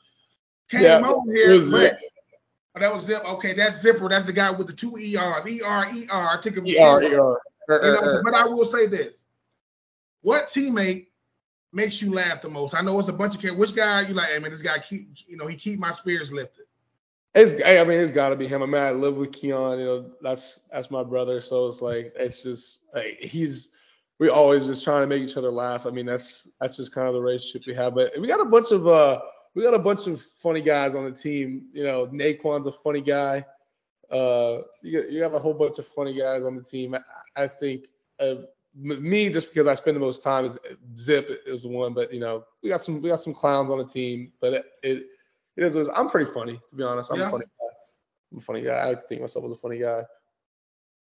came 0.68 0.83
yeah, 0.83 1.01
on 1.01 1.35
here, 1.35 1.61
but 1.70 1.98
Oh, 2.79 2.81
that 2.81 2.94
was 2.94 3.05
Zip. 3.05 3.24
Okay, 3.24 3.55
that's 3.55 3.81
Zipper. 3.81 4.09
That's 4.09 4.27
the 4.27 4.33
guy 4.33 4.51
with 4.51 4.66
the 4.66 4.72
two 4.72 4.96
ERs. 4.96 5.46
E 5.46 5.61
R 5.62 5.88
E 5.92 6.07
R. 6.11 6.38
I 6.38 6.40
took 6.40 6.57
him. 6.57 6.66
E 6.66 6.79
R 6.79 7.03
E 7.03 7.14
R. 7.14 7.40
Uh, 7.68 7.74
uh, 7.74 7.77
uh. 7.77 8.22
But 8.22 8.35
I 8.35 8.46
will 8.46 8.64
say 8.64 8.87
this: 8.87 9.24
What 10.22 10.46
teammate 10.46 11.07
makes 11.72 12.00
you 12.02 12.12
laugh 12.12 12.42
the 12.42 12.48
most? 12.48 12.74
I 12.74 12.81
know 12.83 12.98
it's 12.98 13.09
a 13.09 13.12
bunch 13.12 13.42
of. 13.42 13.57
Which 13.57 13.74
guy 13.74 14.02
you 14.02 14.14
like? 14.14 14.28
Hey 14.31 14.38
man, 14.38 14.50
this 14.50 14.62
guy 14.62 14.78
keep 14.78 15.09
you 15.26 15.37
know 15.37 15.46
he 15.46 15.57
keep 15.57 15.78
my 15.78 15.90
spirits 15.90 16.33
lifted. 16.33 16.64
It's 17.35 17.62
I 17.64 17.85
mean 17.85 18.00
it's 18.00 18.12
got 18.12 18.31
to 18.31 18.37
be 18.37 18.48
him. 18.48 18.62
I 18.62 18.66
mean 18.66 18.83
I 18.83 18.90
live 18.92 19.16
with 19.16 19.33
Keon. 19.33 19.78
You 19.78 19.85
know 19.85 20.11
that's 20.20 20.61
that's 20.72 20.90
my 20.90 21.02
brother. 21.02 21.40
So 21.40 21.66
it's 21.68 21.83
like 21.83 22.12
it's 22.16 22.42
just 22.42 22.81
like 22.94 23.18
he's 23.20 23.70
we 24.18 24.28
always 24.28 24.66
just 24.66 24.83
trying 24.83 25.02
to 25.02 25.07
make 25.07 25.22
each 25.22 25.37
other 25.37 25.50
laugh. 25.50 25.87
I 25.87 25.90
mean 25.90 26.07
that's 26.07 26.48
that's 26.61 26.76
just 26.76 26.94
kind 26.94 27.07
of 27.07 27.14
the 27.14 27.20
relationship 27.20 27.66
we 27.66 27.74
have. 27.74 27.94
But 27.94 28.18
we 28.18 28.26
got 28.26 28.40
a 28.40 28.44
bunch 28.44 28.72
of 28.72 28.87
uh 28.88 29.20
we 29.54 29.62
got 29.62 29.74
a 29.74 29.78
bunch 29.78 30.07
of 30.07 30.22
funny 30.22 30.61
guys 30.61 30.94
on 30.94 31.04
the 31.04 31.12
team. 31.12 31.66
You 31.72 31.85
know, 31.85 32.07
Naquan's 32.07 32.66
a 32.66 32.72
funny 32.72 33.00
guy. 33.00 33.44
Uh, 34.11 34.62
you, 34.83 35.02
you 35.11 35.22
have 35.22 35.35
a 35.35 35.38
whole 35.38 35.52
bunch 35.52 35.78
of 35.78 35.87
funny 35.88 36.14
guys 36.14 36.44
on 36.44 36.57
the 36.57 36.62
team. 36.62 36.94
I, 36.94 37.00
I 37.37 37.48
think 37.48 37.87
uh, 38.20 38.37
me 38.74 39.31
just 39.31 39.48
because 39.48 39.66
I 39.66 39.74
spend 39.74 39.96
the 39.96 40.00
most 40.00 40.22
time 40.22 40.44
is 40.44 40.59
Zip 40.98 41.42
is 41.46 41.62
the 41.62 41.68
one, 41.68 41.94
but 41.94 42.12
you 42.12 42.20
know 42.20 42.44
we 42.62 42.68
got 42.68 42.83
some 42.83 43.00
we 43.02 43.09
got 43.09 43.20
some 43.20 43.35
clowns 43.35 43.70
on 43.70 43.78
the 43.78 43.85
team, 43.85 44.33
but 44.40 44.52
it 44.54 44.64
it, 44.83 45.07
it 45.57 45.64
is 45.64 45.74
what 45.74 45.88
I'm 45.96 46.09
pretty 46.09 46.31
funny 46.31 46.61
to 46.68 46.76
be 46.76 46.83
honest. 46.83 47.11
I'm 47.11 47.18
yeah. 47.18 47.28
a 47.28 47.31
funny 47.31 47.46
guy. 47.46 47.76
I'm 48.33 48.38
a 48.38 48.40
funny 48.40 48.62
guy. 48.62 48.90
I 48.90 48.94
think 48.94 49.20
myself 49.20 49.44
as 49.44 49.52
a 49.52 49.57
funny 49.57 49.78
guy. 49.78 50.02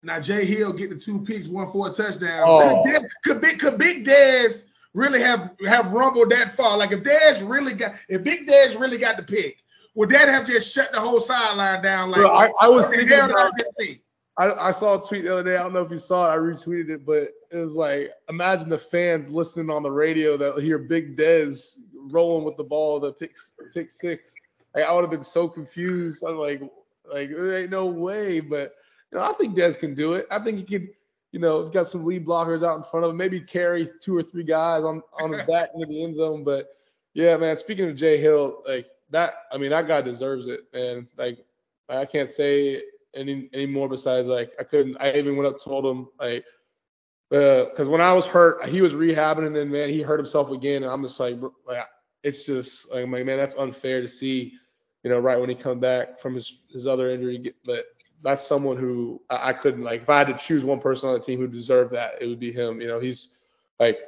Now 0.02 0.20
Jay 0.20 0.44
Hill 0.44 0.72
get 0.72 0.90
the 0.90 0.96
two 0.96 1.24
picks, 1.24 1.46
one 1.46 1.70
for 1.70 1.88
a 1.88 1.92
touchdown. 1.92 2.42
Oh. 2.44 2.82
Could, 2.84 3.08
could, 3.24 3.40
Big, 3.40 3.58
could 3.60 3.78
Big 3.78 4.04
Dez 4.04 4.64
really 4.94 5.20
have 5.20 5.52
have 5.64 5.92
rumbled 5.92 6.30
that 6.30 6.56
far? 6.56 6.76
Like 6.76 6.92
if 6.92 7.04
Dez 7.04 7.48
really 7.48 7.74
got, 7.74 7.94
if 8.08 8.24
Big 8.24 8.48
Dez 8.48 8.78
really 8.78 8.98
got 8.98 9.16
the 9.16 9.22
pick, 9.22 9.58
would 9.94 10.10
that 10.10 10.28
have 10.28 10.46
just 10.46 10.72
shut 10.72 10.90
the 10.92 11.00
whole 11.00 11.20
sideline 11.20 11.82
down? 11.82 12.10
Like 12.10 12.20
Bro, 12.20 12.30
I, 12.30 12.50
I 12.60 12.68
was 12.68 12.88
thinking 12.88 13.12
about 13.12 13.52
I, 13.80 14.00
I 14.38 14.70
saw 14.70 14.98
a 14.98 15.06
tweet 15.06 15.24
the 15.24 15.32
other 15.32 15.42
day. 15.42 15.56
I 15.56 15.62
don't 15.62 15.74
know 15.74 15.82
if 15.82 15.90
you 15.90 15.98
saw 15.98 16.30
it. 16.30 16.34
I 16.34 16.38
retweeted 16.38 16.88
it, 16.88 17.04
but 17.04 17.28
it 17.50 17.58
was 17.58 17.74
like, 17.74 18.12
imagine 18.30 18.70
the 18.70 18.78
fans 18.78 19.28
listening 19.28 19.68
on 19.68 19.82
the 19.82 19.90
radio 19.90 20.38
that 20.38 20.62
hear 20.62 20.78
Big 20.78 21.16
Dez 21.16 21.76
rolling 21.94 22.44
with 22.44 22.56
the 22.56 22.64
ball, 22.64 22.98
the 22.98 23.12
pick, 23.12 23.36
pick 23.74 23.90
six. 23.90 24.32
Like, 24.74 24.84
I 24.84 24.92
would 24.94 25.02
have 25.02 25.10
been 25.10 25.22
so 25.22 25.48
confused. 25.48 26.24
I'm 26.24 26.38
like, 26.38 26.62
like 27.12 27.28
there 27.28 27.58
ain't 27.58 27.70
no 27.70 27.86
way. 27.86 28.40
But 28.40 28.74
you 29.10 29.18
know, 29.18 29.24
I 29.24 29.34
think 29.34 29.54
Dez 29.54 29.78
can 29.78 29.94
do 29.94 30.14
it. 30.14 30.26
I 30.30 30.38
think 30.38 30.58
he 30.58 30.64
could 30.64 30.88
you 31.32 31.40
know, 31.40 31.66
got 31.66 31.88
some 31.88 32.04
lead 32.04 32.26
blockers 32.26 32.62
out 32.62 32.76
in 32.76 32.84
front 32.84 33.04
of 33.04 33.10
him, 33.10 33.16
maybe 33.16 33.40
carry 33.40 33.90
two 34.02 34.14
or 34.14 34.22
three 34.22 34.44
guys 34.44 34.84
on, 34.84 35.02
on 35.18 35.32
his 35.32 35.42
back 35.44 35.70
into 35.74 35.86
the 35.86 36.04
end 36.04 36.14
zone. 36.14 36.44
But 36.44 36.68
yeah, 37.14 37.36
man, 37.38 37.56
speaking 37.56 37.88
of 37.88 37.96
Jay 37.96 38.18
Hill, 38.18 38.62
like 38.68 38.86
that, 39.10 39.34
I 39.50 39.56
mean, 39.56 39.70
that 39.70 39.88
guy 39.88 40.02
deserves 40.02 40.46
it, 40.46 40.60
man. 40.74 41.08
Like, 41.16 41.38
I 41.88 42.04
can't 42.04 42.28
say 42.28 42.82
any 43.14 43.48
any 43.52 43.66
more 43.66 43.88
besides 43.88 44.28
like 44.28 44.52
I 44.58 44.64
couldn't. 44.64 44.96
I 45.00 45.12
even 45.12 45.36
went 45.36 45.54
up 45.54 45.62
told 45.62 45.84
him 45.84 46.08
like, 46.18 46.44
because 47.30 47.88
uh, 47.88 47.90
when 47.90 48.00
I 48.00 48.12
was 48.12 48.26
hurt, 48.26 48.64
he 48.66 48.80
was 48.80 48.94
rehabbing, 48.94 49.46
and 49.46 49.56
then 49.56 49.70
man, 49.70 49.88
he 49.88 50.02
hurt 50.02 50.18
himself 50.18 50.50
again, 50.50 50.82
and 50.82 50.92
I'm 50.92 51.02
just 51.02 51.18
like, 51.20 51.38
like 51.66 51.86
it's 52.22 52.46
just 52.46 52.90
like, 52.90 53.04
I'm 53.04 53.10
like 53.10 53.26
man, 53.26 53.38
that's 53.38 53.56
unfair 53.56 54.00
to 54.00 54.08
see, 54.08 54.54
you 55.02 55.10
know, 55.10 55.18
right 55.18 55.38
when 55.38 55.48
he 55.48 55.54
come 55.54 55.80
back 55.80 56.18
from 56.18 56.34
his 56.34 56.58
his 56.70 56.86
other 56.86 57.10
injury. 57.10 57.54
But 57.64 57.86
that's 58.22 58.46
someone 58.46 58.76
who 58.76 59.20
I, 59.30 59.52
couldn't 59.52 59.82
like. 59.82 60.02
If 60.02 60.10
I 60.10 60.18
had 60.18 60.28
to 60.28 60.34
choose 60.34 60.64
one 60.64 60.78
person 60.78 61.08
on 61.08 61.14
the 61.14 61.20
team 61.20 61.40
who 61.40 61.48
deserved 61.48 61.92
that, 61.94 62.20
it 62.20 62.26
would 62.26 62.38
be 62.38 62.52
him. 62.52 62.80
You 62.80 62.86
know, 62.86 63.00
he's 63.00 63.30
like 63.80 63.98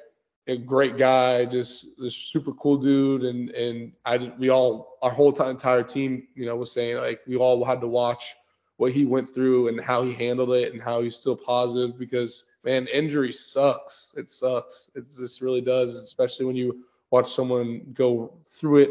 a 0.47 0.57
great 0.57 0.97
guy, 0.97 1.45
just 1.45 1.87
a 2.05 2.11
super 2.11 2.53
cool 2.53 2.77
dude, 2.77 3.25
and 3.25 3.51
and 3.51 3.93
I 4.05 4.33
we 4.39 4.51
all 4.51 4.99
our 5.03 5.11
whole 5.11 5.33
entire 5.49 5.83
team, 5.83 6.29
you 6.35 6.47
know, 6.47 6.57
was 6.57 6.71
saying 6.71 6.97
like 6.99 7.21
we 7.27 7.37
all 7.37 7.65
had 7.65 7.81
to 7.81 7.89
watch 7.89 8.35
what 8.77 8.93
he 8.93 9.05
went 9.05 9.29
through 9.29 9.69
and 9.69 9.81
how 9.81 10.03
he 10.03 10.13
handled 10.13 10.53
it 10.53 10.73
and 10.73 10.83
how 10.83 11.03
he's 11.03 11.17
still 11.17 11.37
positive 11.37 11.99
because 11.99 12.45
man, 12.65 12.87
injury 12.89 13.33
sucks. 13.33 14.15
It 14.17 14.29
sucks. 14.29 14.91
It 14.95 15.05
just 15.05 15.41
really 15.41 15.61
does, 15.61 15.95
especially 15.95 16.47
when 16.47 16.57
you 16.57 16.85
watch 17.11 17.33
someone 17.33 17.83
go 17.95 18.33
through 18.49 18.79
it 18.79 18.91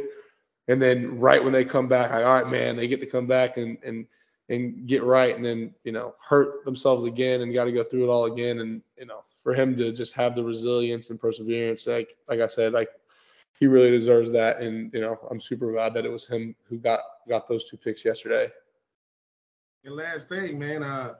and 0.68 0.82
then 0.82 1.20
right 1.20 1.44
when 1.44 1.54
they 1.54 1.66
come 1.66 1.88
back, 1.88 2.12
like, 2.12 2.26
all 2.26 2.42
right, 2.42 2.50
man, 2.50 2.76
they 2.76 2.88
get 2.88 3.02
to 3.02 3.06
come 3.06 3.28
back 3.28 3.58
and 3.58 3.78
and 3.84 4.06
and 4.50 4.88
get 4.88 5.04
right 5.04 5.36
and 5.36 5.46
then 5.46 5.74
you 5.84 5.92
know 5.92 6.14
hurt 6.22 6.66
themselves 6.66 7.06
again 7.06 7.42
and 7.42 7.54
got 7.54 7.64
to 7.64 7.72
go 7.72 7.84
through 7.84 8.04
it 8.04 8.10
all 8.10 8.26
again 8.26 8.60
and 8.60 8.82
you 8.98 9.06
know 9.06 9.24
for 9.42 9.54
him 9.54 9.76
to 9.76 9.92
just 9.94 10.14
have 10.14 10.36
the 10.36 10.44
resilience 10.44 11.10
and 11.10 11.20
perseverance 11.20 11.88
like 11.88 12.18
like 12.28 12.42
I 12.42 12.48
said 12.48 12.74
like 12.74 12.90
he 13.58 13.68
really 13.68 13.90
deserves 13.90 14.32
that 14.32 14.60
and 14.60 14.94
you 14.94 15.00
know 15.00 15.18
I'm 15.32 15.40
super 15.40 15.72
glad 15.72 15.94
that 15.94 16.06
it 16.06 16.12
was 16.12 16.28
him 16.28 16.56
who 16.68 16.78
got 16.78 17.00
got 17.28 17.48
those 17.48 17.70
two 17.70 17.78
picks 17.78 18.04
yesterday. 18.04 18.52
And 19.86 19.96
last 19.96 20.30
thing, 20.30 20.58
man, 20.58 20.82
uh, 20.82 21.16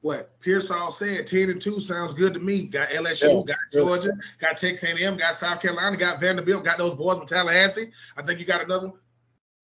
what 0.00 0.38
Pearsall 0.40 0.90
said, 0.90 1.26
10 1.26 1.50
and 1.50 1.60
2 1.60 1.80
sounds 1.80 2.14
good 2.14 2.34
to 2.34 2.40
me. 2.40 2.64
Got 2.64 2.90
LSU, 2.90 3.46
yeah, 3.48 3.54
got 3.54 3.72
Georgia, 3.72 4.08
really. 4.08 4.20
got 4.40 4.58
Texas 4.58 4.84
A&M, 4.84 5.16
got 5.16 5.34
South 5.34 5.60
Carolina, 5.60 5.96
got 5.96 6.20
Vanderbilt, 6.20 6.64
got 6.64 6.78
those 6.78 6.94
boys 6.94 7.18
with 7.18 7.28
Tallahassee. 7.28 7.90
I 8.16 8.22
think 8.22 8.38
you 8.38 8.44
got 8.44 8.62
another 8.62 8.88
one. 8.90 8.98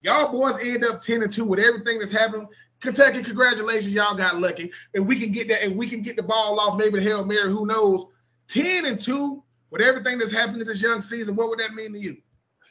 Y'all 0.01 0.31
boys 0.31 0.59
end 0.61 0.83
up 0.83 0.99
10 0.99 1.23
and 1.23 1.31
2 1.31 1.45
with 1.45 1.59
everything 1.59 1.99
that's 1.99 2.11
happened. 2.11 2.47
Kentucky, 2.81 3.21
congratulations, 3.21 3.93
y'all 3.93 4.17
got 4.17 4.39
lucky. 4.39 4.71
And 4.95 5.07
we 5.07 5.19
can 5.19 5.31
get 5.31 5.47
that, 5.47 5.63
and 5.63 5.77
we 5.77 5.87
can 5.87 6.01
get 6.01 6.15
the 6.15 6.23
ball 6.23 6.59
off, 6.59 6.77
maybe 6.77 6.99
the 6.99 7.05
Hail 7.05 7.23
Mary, 7.23 7.51
who 7.51 7.65
knows. 7.65 8.05
10 8.49 8.85
and 8.85 8.99
2 8.99 9.41
with 9.69 9.81
everything 9.81 10.17
that's 10.17 10.33
happened 10.33 10.59
in 10.59 10.67
this 10.67 10.81
young 10.81 11.01
season, 11.01 11.35
what 11.35 11.49
would 11.49 11.59
that 11.59 11.73
mean 11.73 11.93
to 11.93 11.99
you? 11.99 12.17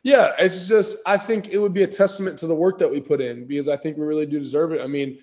Yeah, 0.03 0.33
it's 0.38 0.66
just 0.66 0.97
I 1.07 1.16
think 1.16 1.49
it 1.49 1.59
would 1.59 1.75
be 1.75 1.83
a 1.83 1.87
testament 1.87 2.38
to 2.38 2.47
the 2.47 2.55
work 2.55 2.79
that 2.79 2.90
we 2.90 3.01
put 3.01 3.21
in 3.21 3.47
because 3.47 3.69
I 3.69 3.77
think 3.77 3.97
we 3.97 4.05
really 4.05 4.27
do 4.27 4.38
deserve 4.38 4.73
it. 4.73 4.81
I 4.81 4.87
mean, 4.87 5.19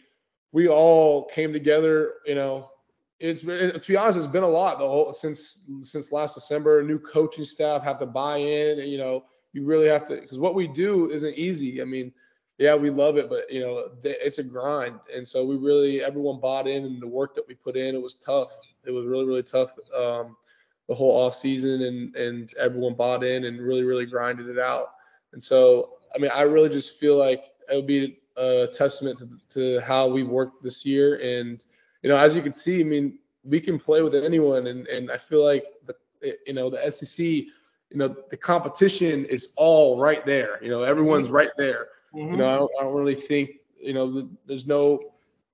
we 0.51 0.67
all 0.67 1.25
came 1.25 1.53
together, 1.53 2.15
you 2.25 2.35
know. 2.35 2.71
It's 3.19 3.41
been, 3.41 3.73
to 3.73 3.79
be 3.79 3.97
honest, 3.97 4.17
it's 4.19 4.27
been 4.27 4.43
a 4.43 4.47
lot 4.47 4.77
the 4.77 4.87
whole 4.87 5.11
since 5.11 5.61
since 5.81 6.11
last 6.11 6.35
December. 6.35 6.83
New 6.83 6.99
coaching 6.99 7.45
staff 7.45 7.83
have 7.83 7.97
to 7.99 8.05
buy 8.05 8.37
in. 8.37 8.79
And, 8.79 8.89
You 8.89 8.99
know, 8.99 9.25
you 9.53 9.65
really 9.65 9.87
have 9.87 10.03
to 10.05 10.15
because 10.15 10.37
what 10.37 10.53
we 10.53 10.67
do 10.67 11.09
isn't 11.09 11.35
easy. 11.35 11.81
I 11.81 11.85
mean, 11.85 12.13
yeah, 12.59 12.75
we 12.75 12.89
love 12.89 13.17
it, 13.17 13.29
but 13.29 13.51
you 13.51 13.61
know, 13.61 13.89
it's 14.03 14.37
a 14.37 14.43
grind. 14.43 14.99
And 15.13 15.27
so 15.27 15.45
we 15.45 15.55
really, 15.55 16.03
everyone 16.03 16.39
bought 16.39 16.67
in 16.67 16.85
and 16.85 17.01
the 17.01 17.07
work 17.07 17.35
that 17.35 17.47
we 17.47 17.55
put 17.55 17.75
in, 17.75 17.95
it 17.95 18.01
was 18.01 18.15
tough. 18.15 18.49
It 18.85 18.91
was 18.91 19.05
really, 19.05 19.25
really 19.25 19.43
tough. 19.43 19.75
Um, 19.95 20.37
the 20.87 20.95
whole 20.95 21.19
off 21.19 21.35
season 21.35 21.81
and, 21.83 22.15
and 22.15 22.53
everyone 22.57 22.93
bought 22.93 23.23
in 23.23 23.45
and 23.45 23.59
really, 23.59 23.83
really 23.83 24.05
grinded 24.05 24.47
it 24.47 24.57
out. 24.57 24.91
And 25.33 25.43
so, 25.43 25.95
I 26.15 26.17
mean, 26.17 26.31
I 26.33 26.43
really 26.43 26.69
just 26.69 26.97
feel 26.97 27.17
like 27.17 27.45
it 27.69 27.75
would 27.75 27.87
be 27.87 28.19
a 28.37 28.67
testament 28.67 29.19
to, 29.19 29.29
to 29.49 29.79
how 29.81 30.07
we've 30.07 30.27
worked 30.27 30.63
this 30.63 30.85
year. 30.85 31.15
And, 31.15 31.63
you 32.03 32.09
know, 32.09 32.15
as 32.15 32.35
you 32.35 32.41
can 32.41 32.53
see, 32.53 32.81
I 32.81 32.83
mean, 32.83 33.19
we 33.43 33.59
can 33.59 33.79
play 33.79 34.01
with 34.01 34.15
anyone. 34.15 34.67
And, 34.67 34.87
and 34.87 35.11
I 35.11 35.17
feel 35.17 35.43
like 35.43 35.65
the, 35.85 35.95
you 36.45 36.53
know, 36.53 36.69
the 36.69 36.91
SEC, 36.91 37.19
you 37.19 37.97
know, 37.97 38.15
the 38.29 38.37
competition 38.37 39.25
is 39.25 39.49
all 39.55 39.99
right 39.99 40.25
there. 40.25 40.63
You 40.63 40.69
know, 40.69 40.83
everyone's 40.83 41.29
right 41.29 41.51
there. 41.57 41.87
Mm-hmm. 42.13 42.31
You 42.31 42.37
know, 42.37 42.47
I 42.47 42.55
don't, 42.55 42.71
I 42.79 42.83
don't, 42.83 42.95
really 42.95 43.15
think, 43.15 43.51
you 43.79 43.93
know, 43.93 44.29
there's 44.45 44.67
no 44.67 44.99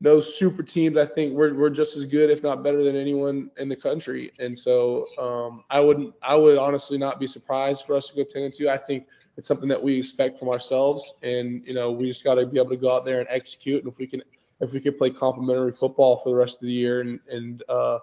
no 0.01 0.19
super 0.19 0.63
teams. 0.63 0.97
I 0.97 1.05
think 1.05 1.33
we're 1.33 1.53
we're 1.53 1.69
just 1.69 1.95
as 1.95 2.05
good, 2.05 2.29
if 2.29 2.43
not 2.43 2.63
better, 2.63 2.83
than 2.83 2.95
anyone 2.95 3.49
in 3.57 3.69
the 3.69 3.75
country. 3.75 4.31
And 4.39 4.57
so 4.57 5.07
um, 5.19 5.63
I 5.69 5.79
wouldn't, 5.79 6.13
I 6.21 6.35
would 6.35 6.57
honestly 6.57 6.97
not 6.97 7.19
be 7.19 7.27
surprised 7.27 7.85
for 7.85 7.95
us 7.95 8.09
to 8.09 8.15
go 8.15 8.23
10 8.23 8.43
and 8.43 8.53
2. 8.53 8.69
I 8.69 8.77
think 8.77 9.07
it's 9.37 9.47
something 9.47 9.69
that 9.69 9.81
we 9.81 9.97
expect 9.97 10.37
from 10.37 10.49
ourselves, 10.49 11.15
and 11.23 11.65
you 11.65 11.73
know 11.73 11.91
we 11.91 12.07
just 12.07 12.23
got 12.23 12.35
to 12.35 12.45
be 12.45 12.59
able 12.59 12.69
to 12.69 12.77
go 12.77 12.95
out 12.95 13.05
there 13.05 13.19
and 13.19 13.27
execute. 13.29 13.83
And 13.83 13.91
if 13.91 13.97
we 13.97 14.07
can, 14.07 14.21
if 14.59 14.71
we 14.71 14.79
can 14.79 14.93
play 14.93 15.09
complementary 15.09 15.71
football 15.71 16.17
for 16.17 16.29
the 16.29 16.35
rest 16.35 16.61
of 16.61 16.67
the 16.67 16.73
year 16.73 17.01
and 17.01 17.19
and 17.29 17.63
uh, 17.67 17.99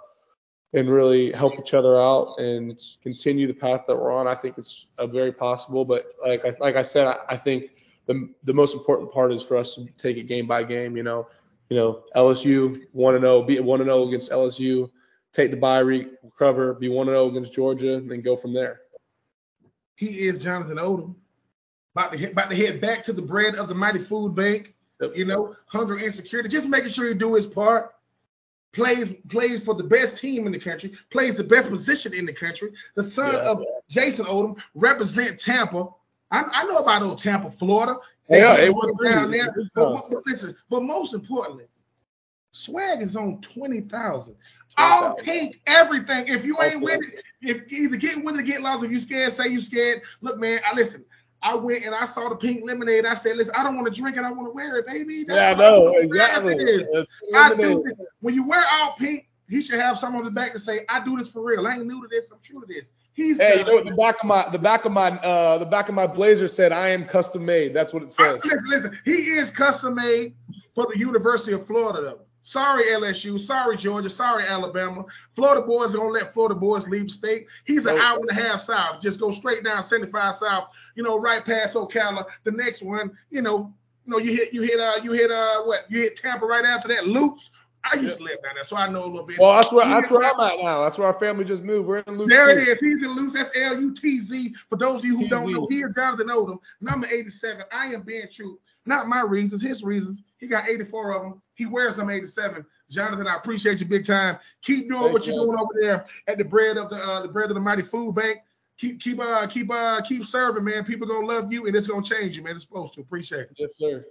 and 0.72 0.88
really 0.88 1.32
help 1.32 1.58
each 1.58 1.74
other 1.74 1.96
out 1.96 2.38
and 2.38 2.80
continue 3.02 3.46
the 3.46 3.54
path 3.54 3.82
that 3.86 3.96
we're 3.96 4.12
on, 4.12 4.26
I 4.26 4.34
think 4.34 4.58
it's 4.58 4.86
a 4.98 5.06
very 5.06 5.32
possible. 5.32 5.84
But 5.84 6.14
like 6.24 6.44
I, 6.44 6.54
like 6.60 6.76
I 6.76 6.82
said, 6.82 7.06
I, 7.06 7.18
I 7.30 7.36
think 7.36 7.74
the 8.06 8.28
the 8.44 8.54
most 8.54 8.74
important 8.74 9.12
part 9.12 9.32
is 9.32 9.42
for 9.42 9.56
us 9.56 9.76
to 9.76 9.86
take 9.98 10.16
it 10.16 10.24
game 10.24 10.46
by 10.46 10.64
game. 10.64 10.96
You 10.96 11.04
know, 11.04 11.28
you 11.68 11.76
know 11.76 12.02
LSU 12.16 12.82
one 12.92 13.14
and 13.14 13.22
zero, 13.22 13.42
be 13.42 13.60
one 13.60 13.80
and 13.80 13.88
zero 13.88 14.06
against 14.06 14.32
LSU, 14.32 14.90
take 15.32 15.52
the 15.52 15.56
bye, 15.56 15.78
recover, 15.78 16.74
be 16.74 16.88
one 16.88 17.06
and 17.06 17.14
zero 17.14 17.28
against 17.28 17.52
Georgia, 17.52 17.94
and 17.94 18.10
then 18.10 18.20
go 18.20 18.36
from 18.36 18.52
there. 18.52 18.80
He 19.94 20.26
is 20.26 20.42
Jonathan 20.42 20.78
Odom. 20.78 21.14
About 22.00 22.12
to, 22.12 22.18
hit, 22.18 22.32
about 22.32 22.48
to 22.48 22.56
head 22.56 22.80
back 22.80 23.02
to 23.04 23.12
the 23.12 23.20
bread 23.20 23.56
of 23.56 23.68
the 23.68 23.74
mighty 23.74 23.98
food 23.98 24.34
bank. 24.34 24.74
Yep. 25.02 25.16
You 25.16 25.26
know, 25.26 25.54
hunger 25.66 25.96
and 25.96 26.12
security. 26.12 26.48
Just 26.48 26.66
making 26.66 26.90
sure 26.90 27.06
you 27.06 27.12
do 27.14 27.34
his 27.34 27.46
part. 27.46 27.94
Plays 28.72 29.12
plays 29.28 29.62
for 29.62 29.74
the 29.74 29.82
best 29.82 30.16
team 30.16 30.46
in 30.46 30.52
the 30.52 30.58
country. 30.58 30.92
Plays 31.10 31.36
the 31.36 31.44
best 31.44 31.68
position 31.68 32.14
in 32.14 32.24
the 32.24 32.32
country. 32.32 32.72
The 32.94 33.02
son 33.02 33.34
yeah. 33.34 33.50
of 33.50 33.64
Jason 33.90 34.24
Odom 34.24 34.58
represent 34.74 35.38
Tampa. 35.38 35.88
I, 36.30 36.42
I 36.50 36.64
know 36.64 36.78
about 36.78 37.02
old 37.02 37.18
Tampa, 37.18 37.50
Florida. 37.50 37.96
Yeah, 38.30 38.56
it 38.56 38.72
was 38.72 38.96
down 39.04 39.30
there. 39.30 39.54
But, 39.74 40.08
but, 40.08 40.22
listen, 40.24 40.56
but 40.70 40.82
most 40.82 41.12
importantly, 41.12 41.66
swag 42.52 43.02
is 43.02 43.14
on 43.14 43.42
twenty 43.42 43.82
thousand. 43.82 44.36
All 44.78 45.16
pink, 45.16 45.60
everything. 45.66 46.28
If 46.28 46.46
you 46.46 46.62
ain't 46.62 46.76
okay. 46.76 46.84
with 46.84 47.00
it, 47.00 47.24
if 47.42 47.72
either 47.72 47.96
get 47.96 48.24
with 48.24 48.36
it 48.36 48.40
or 48.40 48.42
get 48.42 48.62
lost. 48.62 48.84
If 48.84 48.90
you 48.90 49.00
scared, 49.00 49.32
say 49.32 49.48
you 49.48 49.60
scared. 49.60 50.02
Look, 50.22 50.38
man, 50.38 50.60
I 50.64 50.74
listen. 50.74 51.04
I 51.42 51.54
went 51.54 51.84
and 51.84 51.94
I 51.94 52.04
saw 52.04 52.28
the 52.28 52.36
pink 52.36 52.64
lemonade. 52.64 53.06
I 53.06 53.14
said, 53.14 53.36
listen, 53.36 53.54
I 53.56 53.62
don't 53.62 53.74
want 53.74 53.92
to 53.92 54.00
drink 54.00 54.16
it. 54.16 54.24
I 54.24 54.30
want 54.30 54.48
to 54.48 54.52
wear 54.52 54.76
it, 54.76 54.86
baby. 54.86 55.24
That's 55.24 55.38
yeah, 55.38 55.50
I 55.52 55.54
know 55.54 55.94
exactly. 55.96 56.54
I 57.34 57.54
do 57.54 57.82
this. 57.84 57.94
When 58.20 58.34
you 58.34 58.46
wear 58.46 58.64
all 58.72 58.94
pink, 58.98 59.26
he 59.48 59.62
should 59.62 59.80
have 59.80 59.98
someone 59.98 60.20
on 60.20 60.24
the 60.26 60.30
back 60.30 60.52
to 60.52 60.58
say, 60.58 60.84
I 60.88 61.04
do 61.04 61.18
this 61.18 61.28
for 61.28 61.42
real. 61.42 61.66
I 61.66 61.74
ain't 61.74 61.86
new 61.86 62.02
to 62.02 62.08
this. 62.08 62.30
I'm 62.30 62.38
true 62.42 62.60
to 62.60 62.66
this. 62.66 62.92
He's 63.12 63.38
hey, 63.38 63.58
you 63.58 63.64
know 63.64 63.74
what 63.74 63.84
the 63.84 63.90
back 63.90 64.20
of 64.20 64.26
my 64.26 64.48
the 64.50 64.58
back 64.58 64.84
of 64.84 64.92
my 64.92 65.10
uh 65.18 65.58
the 65.58 65.66
back 65.66 65.88
of 65.88 65.94
my 65.94 66.06
blazer 66.06 66.46
said 66.46 66.70
I 66.72 66.88
am 66.90 67.04
custom 67.04 67.44
made. 67.44 67.74
That's 67.74 67.92
what 67.92 68.04
it 68.04 68.12
says. 68.12 68.40
I, 68.44 68.48
listen, 68.48 68.66
listen. 68.68 68.98
He 69.04 69.30
is 69.30 69.50
custom 69.50 69.96
made 69.96 70.36
for 70.74 70.86
the 70.86 70.98
University 70.98 71.52
of 71.52 71.66
Florida 71.66 72.02
though. 72.02 72.20
Sorry, 72.50 72.86
LSU. 72.86 73.38
Sorry, 73.38 73.76
Georgia. 73.76 74.10
Sorry, 74.10 74.42
Alabama. 74.42 75.04
Florida 75.36 75.64
boys 75.64 75.94
are 75.94 75.98
gonna 75.98 76.10
let 76.10 76.32
Florida 76.32 76.56
boys 76.56 76.88
leave 76.88 77.04
the 77.04 77.10
state. 77.10 77.46
He's 77.64 77.86
an 77.86 77.96
hour 77.96 78.18
and 78.18 78.28
a 78.28 78.34
half 78.34 78.62
south. 78.62 79.00
Just 79.00 79.20
go 79.20 79.30
straight 79.30 79.62
down 79.62 79.84
75 79.84 80.34
south. 80.34 80.64
You 80.96 81.04
know, 81.04 81.16
right 81.16 81.44
past 81.44 81.76
Ocala. 81.76 82.24
The 82.42 82.50
next 82.50 82.82
one, 82.82 83.12
you 83.30 83.40
know, 83.40 83.72
you 84.04 84.10
know, 84.10 84.18
you 84.18 84.32
hit 84.32 84.52
you 84.52 84.62
hit 84.62 84.80
uh 84.80 84.96
you 85.00 85.12
hit 85.12 85.30
uh 85.30 85.62
what 85.62 85.88
you 85.88 86.00
hit 86.00 86.16
Tampa 86.16 86.44
right 86.44 86.64
after 86.64 86.88
that. 86.88 87.06
Lutz. 87.06 87.52
I 87.84 87.96
used 87.98 88.18
to 88.18 88.24
live 88.24 88.42
down 88.42 88.56
there, 88.56 88.64
so 88.64 88.76
I 88.76 88.88
know 88.88 89.04
a 89.04 89.06
little 89.06 89.24
bit. 89.24 89.38
Well, 89.38 89.54
that's 89.54 89.72
where 89.72 89.86
that's 89.86 90.10
where 90.10 90.24
I'm 90.24 90.40
at 90.40 90.58
now. 90.58 90.82
That's 90.82 90.98
where 90.98 91.06
our 91.06 91.18
family 91.20 91.44
just 91.44 91.62
moved. 91.62 91.86
We're 91.86 91.98
in 92.00 92.18
Lutz. 92.18 92.30
There 92.30 92.50
it 92.50 92.66
is. 92.66 92.80
He's 92.80 93.00
in 93.00 93.14
Lutz. 93.14 93.34
That's 93.34 93.56
L 93.56 93.80
U 93.80 93.94
T 93.94 94.18
Z. 94.18 94.56
For 94.68 94.76
those 94.76 94.98
of 94.98 95.04
you 95.04 95.12
who 95.12 95.22
T-Z. 95.22 95.30
don't 95.30 95.52
know, 95.52 95.68
he 95.70 95.82
is 95.82 95.94
Jonathan 95.94 96.26
Odom, 96.26 96.58
number 96.80 97.06
87. 97.06 97.64
I 97.72 97.94
am 97.94 98.02
being 98.02 98.26
true. 98.30 98.58
Not 98.86 99.06
my 99.06 99.20
reasons, 99.20 99.62
his 99.62 99.84
reasons. 99.84 100.20
He 100.38 100.46
got 100.46 100.68
84 100.68 101.12
of 101.12 101.22
them. 101.22 101.42
He 101.60 101.66
wears 101.66 101.94
them 101.94 102.08
87. 102.08 102.64
Jonathan, 102.88 103.26
I 103.26 103.36
appreciate 103.36 103.80
you 103.80 103.86
big 103.86 104.06
time. 104.06 104.38
Keep 104.62 104.88
doing 104.88 105.02
Thank 105.02 105.12
what 105.12 105.26
you're 105.26 105.34
you. 105.34 105.44
doing 105.44 105.58
over 105.58 105.74
there 105.78 106.06
at 106.26 106.38
the 106.38 106.44
bread 106.44 106.78
of 106.78 106.88
the 106.88 106.96
uh, 106.96 107.20
the 107.20 107.28
bread 107.28 107.50
of 107.50 107.54
the 107.54 107.60
mighty 107.60 107.82
food 107.82 108.14
bank. 108.14 108.38
Keep 108.78 108.98
keep 108.98 109.20
uh 109.20 109.46
keep 109.46 109.70
uh 109.70 110.00
keep 110.00 110.24
serving, 110.24 110.64
man. 110.64 110.86
People 110.86 111.06
gonna 111.06 111.26
love 111.26 111.52
you 111.52 111.66
and 111.66 111.76
it's 111.76 111.86
gonna 111.86 112.02
change 112.02 112.38
you, 112.38 112.42
man. 112.42 112.54
It's 112.54 112.62
supposed 112.62 112.94
to. 112.94 113.02
Appreciate 113.02 113.40
it. 113.40 113.50
Yes, 113.58 113.76
sir. 113.76 114.06